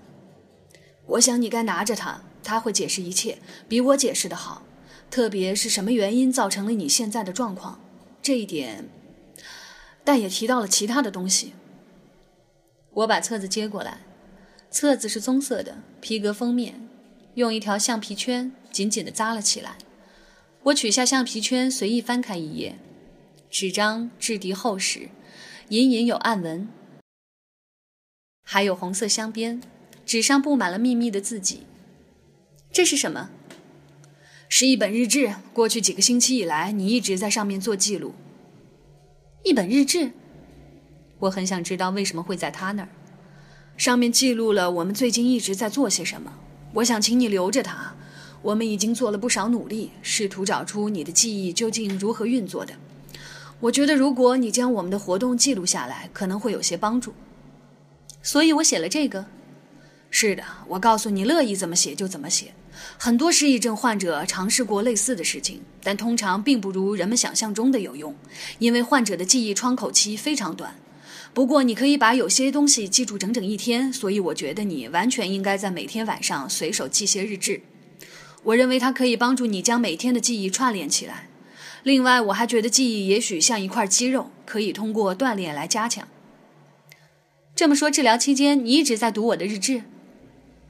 [1.06, 4.62] 我想你该拿着它，他会解释一切，比我解释的好。
[5.10, 7.78] 特别是什么原因造成了你现在的状况，
[8.20, 8.88] 这一点，
[10.04, 11.54] 但也提到了其他的东西。
[12.90, 14.00] 我把册子接过来，
[14.70, 16.86] 册子是棕色的，皮革封面，
[17.34, 19.76] 用一条橡皮圈紧紧地扎了起来。
[20.64, 22.78] 我取下橡皮圈，随意翻开一页。
[23.50, 25.08] 纸张质地厚实，
[25.68, 26.68] 隐隐有暗纹，
[28.42, 29.60] 还有红色镶边，
[30.04, 31.62] 纸上布满了密密的字迹。
[32.72, 33.30] 这是什么？
[34.48, 35.34] 是一本日志。
[35.52, 38.14] 过去几个星期以来，你一直在上面做记录。
[39.44, 40.10] 一本日志，
[41.18, 42.88] 我很想知道为什么会在他那儿。
[43.76, 46.32] 上面记录了我们最近一直在做些什么。
[46.72, 47.94] 我想请你留着它。
[48.40, 52.72] 我们已经做了不少努力，试图找出你的记忆究竟如何运作的。
[53.60, 57.12] 我觉得，如果你将我们的活动记录下来，可能会有些帮助。
[58.22, 59.26] 所以我写了这个。
[60.08, 62.54] 是的，我告诉你，乐意怎么写就怎么写。
[62.98, 68.14] 很多失忆症患者尝试过类似的事情，但通常并不如人们想象中的有用，
[68.58, 70.76] 因为患者的记忆窗口期非常短。
[71.32, 77.60] 不过，你可以把有些东西记住整整一天，所以我觉得你完全应该在每天晚上随手记些日志。
[78.44, 81.28] 我认为它可以帮助你将每天的记忆串联起来。
[81.82, 86.06] 另外，我还觉得记忆也许像一块肌肉，可以通过锻炼来加强。
[87.56, 89.82] 这么说，治疗期间你一直在读我的日志？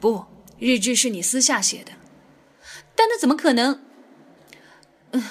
[0.01, 0.25] 不，
[0.59, 1.93] 日志是你私下写的。
[2.97, 3.81] 但那怎么可能？
[5.13, 5.25] 嗯，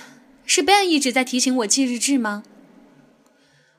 [0.46, 2.44] 是 Ben 一直在提醒我记日志吗？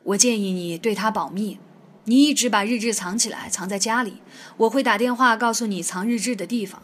[0.03, 1.59] 我建议你对他保密。
[2.07, 4.18] 你一直把日志藏起来，藏在家里。
[4.59, 6.82] 我会打电话告诉你藏日志的地方。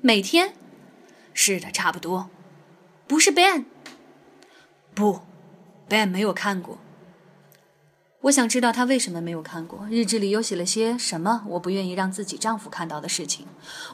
[0.00, 0.54] 每天？
[1.34, 2.30] 是的，差不多。
[3.06, 3.66] 不是 Ben。
[4.94, 5.20] 不
[5.88, 6.78] ，Ben 没有看过。
[8.24, 13.46] 我想知道他为什么没有看过日志里又写了些什么我不愿意让自己丈夫看到的事情。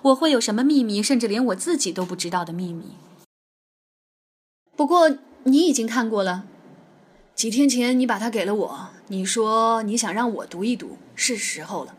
[0.02, 2.92] 我会有什么秘密，甚至连我自己都不知道的秘密。
[4.76, 6.46] 不过你已经看过了，
[7.34, 8.90] 几天前你把它给了我。
[9.08, 11.96] 你说你想让我读一读，是时候了。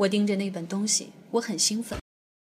[0.00, 2.00] 我盯着那本东西，我很兴奋。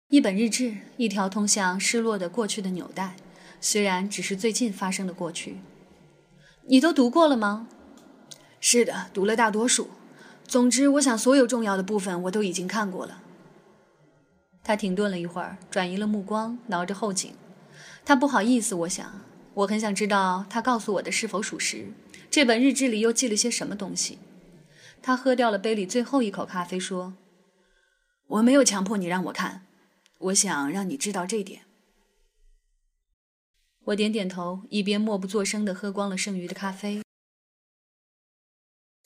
[0.09, 3.17] 一本日志，一条通向失落的过去的纽带。
[3.59, 5.57] 虽然只是最近发生的过去，
[6.67, 7.67] 你都读过了吗？
[8.61, 9.89] 是的，读了大多数。
[10.47, 13.23] 总之，我想所有重要的部分我都已经看过了。
[14.63, 17.33] 他停顿了一会儿，转移了目光，挠着后颈。
[18.05, 19.21] 他不好意思，我想，
[19.55, 21.87] 我很想知道他告诉我的是否属实。
[22.29, 24.19] 这本日志里又记了些什么东西？
[25.01, 27.15] 他喝掉了杯里最后一口咖啡，说
[28.27, 29.65] ：“我没有强迫你让我看，
[30.19, 31.61] 我想让你知道这点。”
[33.85, 37.00] 我点点头，一边默不作声地喝光了剩余的咖啡，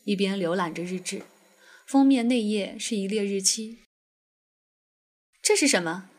[0.06, 1.24] 一边浏览着日志。
[1.86, 3.80] 封面内页是一列日期。
[5.44, 6.10] 这是什么？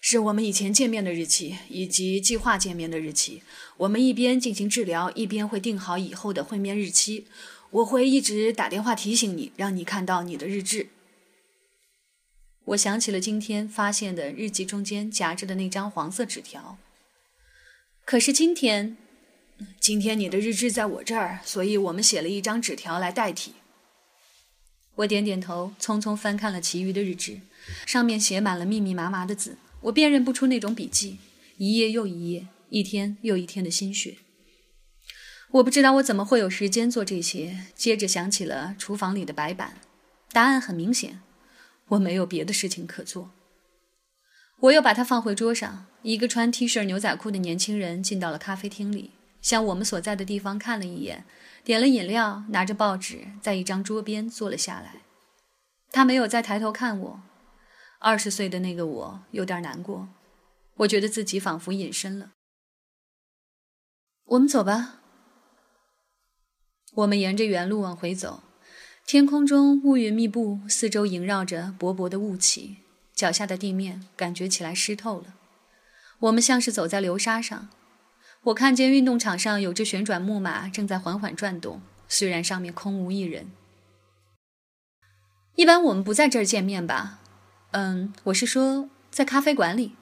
[0.00, 3.42] 是我们以前见面的日期，以及计划见面的日期。
[3.76, 7.28] 我们一边进行治疗，一边会定好以后的会面日期。
[7.70, 10.88] 我会一直打电话提醒你，让你看到你的日志。
[12.64, 16.76] 我想起了今天发现的日记中间夹着的那张黄色纸条。
[18.04, 18.96] 可是今天，
[19.80, 23.54] 今天你的日志在我这儿，所以我们写了一张纸条来代替。
[24.96, 27.40] 我点点头，匆匆翻看了其余的日志，
[27.86, 31.18] 上面写满了密密麻麻的字，我辨认不出那种笔记，
[31.56, 34.18] 一页又一页，一天又一天的心血。
[35.52, 37.66] 我不知道我怎么会有时间做这些。
[37.74, 39.78] 接着想起了厨房里的白板，
[40.32, 41.20] 答案很明显，
[41.88, 43.30] 我没有别的事情可做。
[44.60, 45.86] 我又把它放回桌上。
[46.02, 49.10] 一个穿 T 恤牛仔裤的年轻人进到了咖啡厅里，
[49.42, 51.26] 向我们所在的地方看了一眼，
[51.62, 55.02] 点了饮料，拿着报纸在一张桌边坐了下来。
[55.90, 57.22] 他没有再抬头看我。
[57.98, 60.08] 二十岁的那个我有点难过，
[60.76, 62.30] 我觉得自己仿佛隐身了。
[64.24, 65.00] 我们走吧。
[66.94, 68.42] 我们沿着原路往回走，
[69.06, 72.78] 天空中乌云密布，四周萦绕着薄薄的雾气。
[73.14, 75.34] 脚下的地面感觉起来湿透了，
[76.20, 77.68] 我们像是走在流沙上。
[78.46, 83.52] 我看见运动场上有只旋转木马正在缓缓转动，虽然上面空无一人。
[85.54, 87.20] 一般我们不在这儿见面吧？
[87.70, 89.94] 嗯，我是说在咖啡馆里。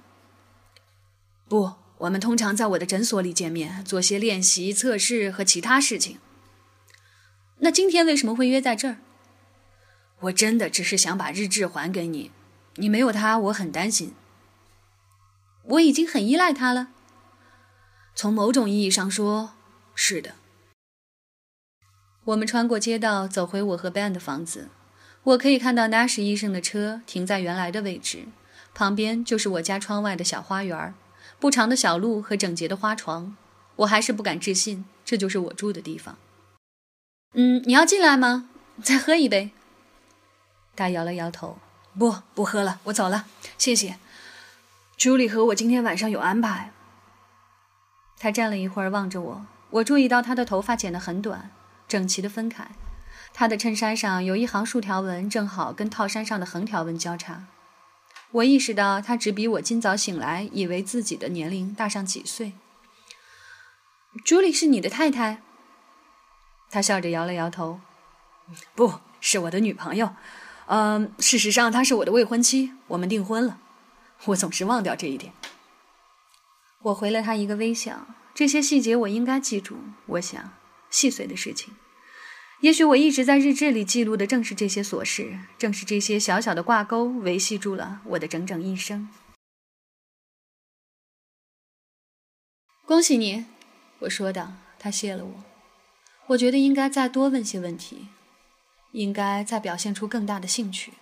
[1.49, 6.19] 不，我们通常在我的诊所里见面，做些练习、测试和其他事情。
[7.59, 8.97] 那今天为什么会约在这儿？
[10.21, 12.31] 我真的只是想把日志还给你，
[12.77, 14.15] 你没有它，我很担心。
[15.65, 16.89] 我已经很依赖它了。
[18.15, 19.53] 从某种意义上说，
[19.95, 20.35] 是的。
[22.25, 24.69] 我们穿过街道，走回我和 Ben 的房子。
[25.23, 28.27] 我可以看到 Nash 医生的车停在原来的位置，
[28.75, 30.95] 旁边就是我家窗外的小花园，
[31.39, 33.37] 不长的小路和整洁的花床。
[33.77, 36.19] 我还是不敢置信，这就是我住的地方。
[37.35, 38.51] 嗯，你要进来吗？
[38.83, 39.51] 再喝一杯。
[40.77, 41.59] 他摇了摇头，
[41.99, 43.99] 不，不喝了，我走了，谢谢。
[44.97, 46.73] 朱莉和我今天晚上有安排。
[48.21, 49.47] 他站了一会儿，望着我。
[49.71, 51.51] 我注意到他的头发剪得很短，
[51.89, 52.69] 整齐的分开。
[53.33, 57.47] 他的衬衫上有一行竖条纹，正好跟套衫上的横条纹交叉。
[58.33, 62.53] 我意识到他只比我今早醒来以为自己的年龄大上几岁。
[64.23, 65.41] 朱莉是你的太太？
[66.69, 67.81] 他笑着摇了摇头。
[68.75, 70.15] 不是我的女朋友。
[70.67, 72.75] 嗯，事实上，她是我的未婚妻。
[72.89, 73.59] 我们订婚了。
[74.27, 75.33] 我总是忘掉这一点。
[76.83, 78.07] 我回了他一个微笑。
[78.35, 79.79] 这些细节我应该记住。
[80.07, 80.53] 我想，
[80.91, 81.75] 细碎的事情。
[82.61, 89.09] 也许我一直在日志里记录的正是这些琐事，正是这些小小的挂钩维系住了我的整整一生。
[92.85, 93.47] 恭喜你，
[94.01, 94.53] 我说道。
[94.79, 95.45] 他谢了我。
[96.29, 98.09] 我觉得应该再多问些问题。
[98.93, 100.95] 应该再表现出更大的兴趣，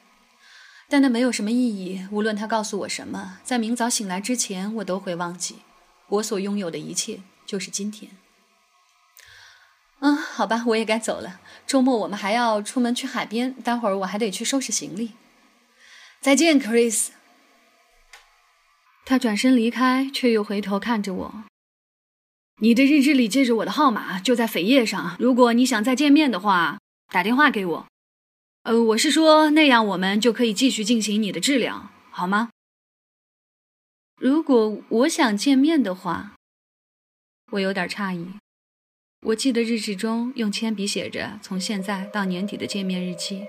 [0.91, 2.07] 但那没有什么意义。
[2.11, 5.61] 无论他告诉我什么，在明早醒来之前，我都会忘记。
[6.09, 8.11] 我所拥有的一切就是今天。
[10.01, 11.41] 嗯，好吧，我也该走了。
[11.67, 15.13] 周末我们还要出门去海边，待会儿我还得去收拾行李。
[16.21, 17.09] 再见，Chris。
[19.05, 21.45] 他转身离开，却又回头看着我。
[22.61, 25.17] 你的日志里记着我的号码，就在扉页上。
[25.19, 26.79] 如果你想再见面的话。
[27.11, 27.87] 打电话给我，
[28.65, 32.51] 呃，我是说那样我们就可以继续进行你的治疗，好吗？
[34.21, 36.35] 如果我想见面的话，
[37.53, 38.27] 我有点诧异。
[39.27, 43.47] 我记得日志中用铅笔写着从现在到年底的见面日期，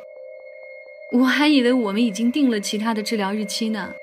[1.14, 3.94] 我还以为我们已经定了其他的治疗日期呢。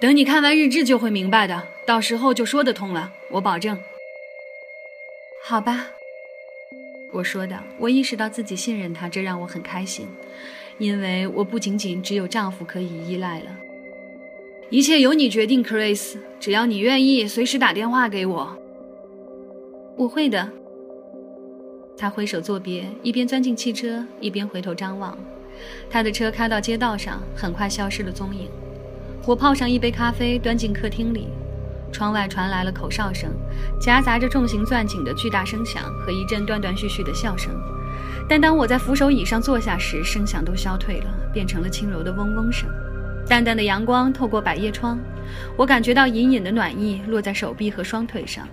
[0.00, 3.80] 等你看完日志就会明白的，到时候就说得通了，我保证。
[5.44, 5.90] 好吧。
[7.12, 10.08] 我说的，我意识到自己信任他，这让我很开心，
[10.78, 13.56] 因为我不仅仅只有丈夫可以依赖了。
[14.70, 18.54] 一切由你决定，Chris，只要你愿意，随时打电话给我。
[19.96, 20.46] 我会的。
[21.96, 25.16] 他挥手作别，一边钻进汽车，一边回头张望。
[25.88, 28.50] 他的车开到街道上，很快消失了踪影。
[29.26, 31.28] 我泡上一杯咖啡，端进客厅里。
[31.90, 33.30] 窗外传来了口哨声，
[33.80, 37.50] 夹杂着重型钻井的巨大声响和一阵断断续续的笑声。
[38.28, 42.68] 但当我在扶手椅上坐下时，声响都消退了，变成了轻柔的嗡嗡声。
[43.28, 44.98] 淡淡的阳光透过百叶窗，
[45.54, 48.48] 我感觉到隐隐的暖意落在手臂和双腿上。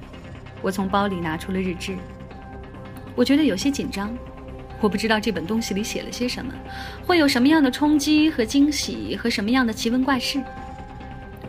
[0.62, 1.96] 我从包里拿出了日志，
[3.16, 4.14] 我觉得有些紧张。
[4.82, 6.54] 我不知道这本东西里写了些什么，
[7.08, 10.42] 会有什么样的冲击和惊喜，和什么样的奇闻怪事。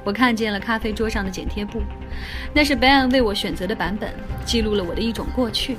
[0.05, 1.83] 我看见了咖啡桌上的剪贴簿，
[2.55, 5.77] 那是 Ben 为我选择的版本，记录了我的一种过去。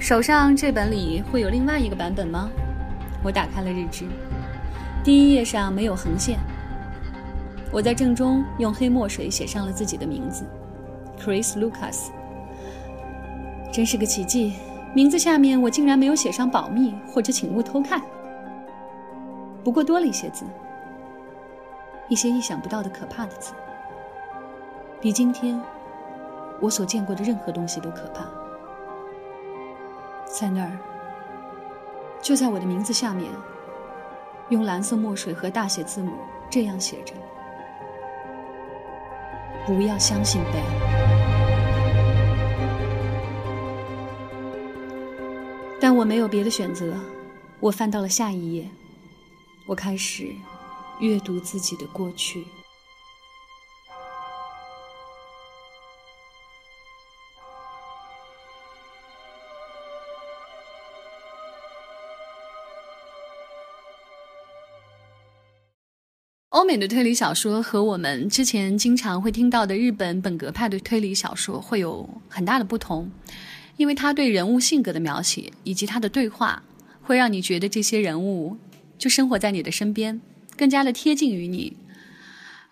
[0.00, 2.50] 手上这本里会有另外一个版本吗？
[3.22, 4.06] 我打开了日志，
[5.04, 6.38] 第一页上没有横线。
[7.72, 10.44] 我在正中用黑墨水写上了自己的名字
[11.18, 12.10] ，Chris Lucas。
[13.72, 14.54] 真是个奇迹，
[14.94, 18.00] 名字下面我竟然没有写上保密或者请勿偷看。
[19.64, 20.44] 不过多了一些字。
[22.08, 23.54] 一些意想不到的可怕的字，
[25.00, 25.58] 比今天
[26.60, 28.26] 我所见过的任何东西都可怕。
[30.26, 30.78] 在那儿，
[32.20, 33.30] 就在我的名字下面，
[34.52, 36.12] 用蓝色墨水和大写字母
[36.50, 37.14] 这样写着
[39.64, 40.60] ：“不要相信贝。”
[45.80, 46.94] 但我没有别的选择，
[47.60, 48.68] 我翻到了下一页，
[49.64, 50.34] 我开始。
[51.00, 52.44] 阅读自己的过去。
[66.52, 73.10] 欧美的推理小说和我们之前经常会听到的日本本格派的推理小说会有很大的不同，
[73.78, 76.62] 因为他对人物性格的描写以及他的对话，
[77.00, 78.58] 会让你觉得这些人物
[78.98, 80.20] 就生活在你的身边，
[80.54, 81.74] 更加的贴近于你。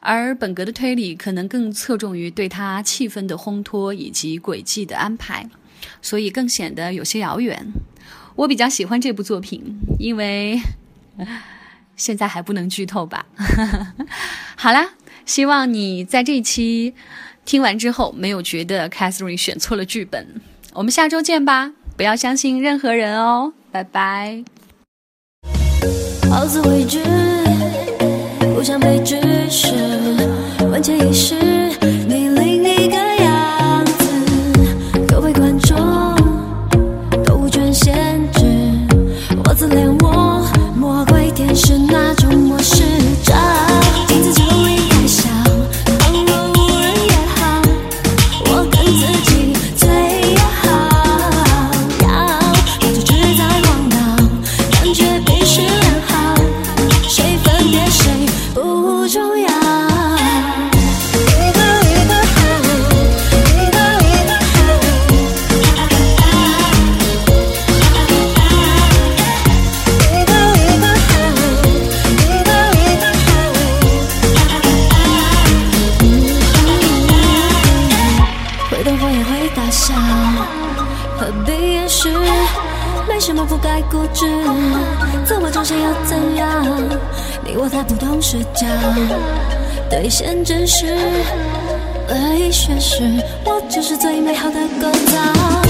[0.00, 5.48] 而本格的推理可能更侧重于对他气氛的烘托以及轨迹的安排，
[6.02, 7.72] 所以更显得有些遥远。
[8.36, 10.60] 我比较喜欢这部作品，因为。
[12.00, 13.26] 现在还不能剧透吧？
[14.56, 14.88] 好啦，
[15.26, 16.94] 希望你在这一期
[17.44, 20.40] 听完之后没有觉得 Catherine 选错了剧本。
[20.72, 21.72] 我们下周见吧！
[21.98, 24.42] 不要相信任何人哦，拜拜。
[26.30, 27.04] 好自为之，
[28.54, 29.20] 不想被指
[29.50, 29.74] 示，
[30.72, 31.36] 万千一世，
[88.20, 88.66] 视角，
[89.88, 90.86] 兑现真实，
[92.08, 93.02] 唯一宣誓，
[93.44, 95.69] 我就是最美好的构造。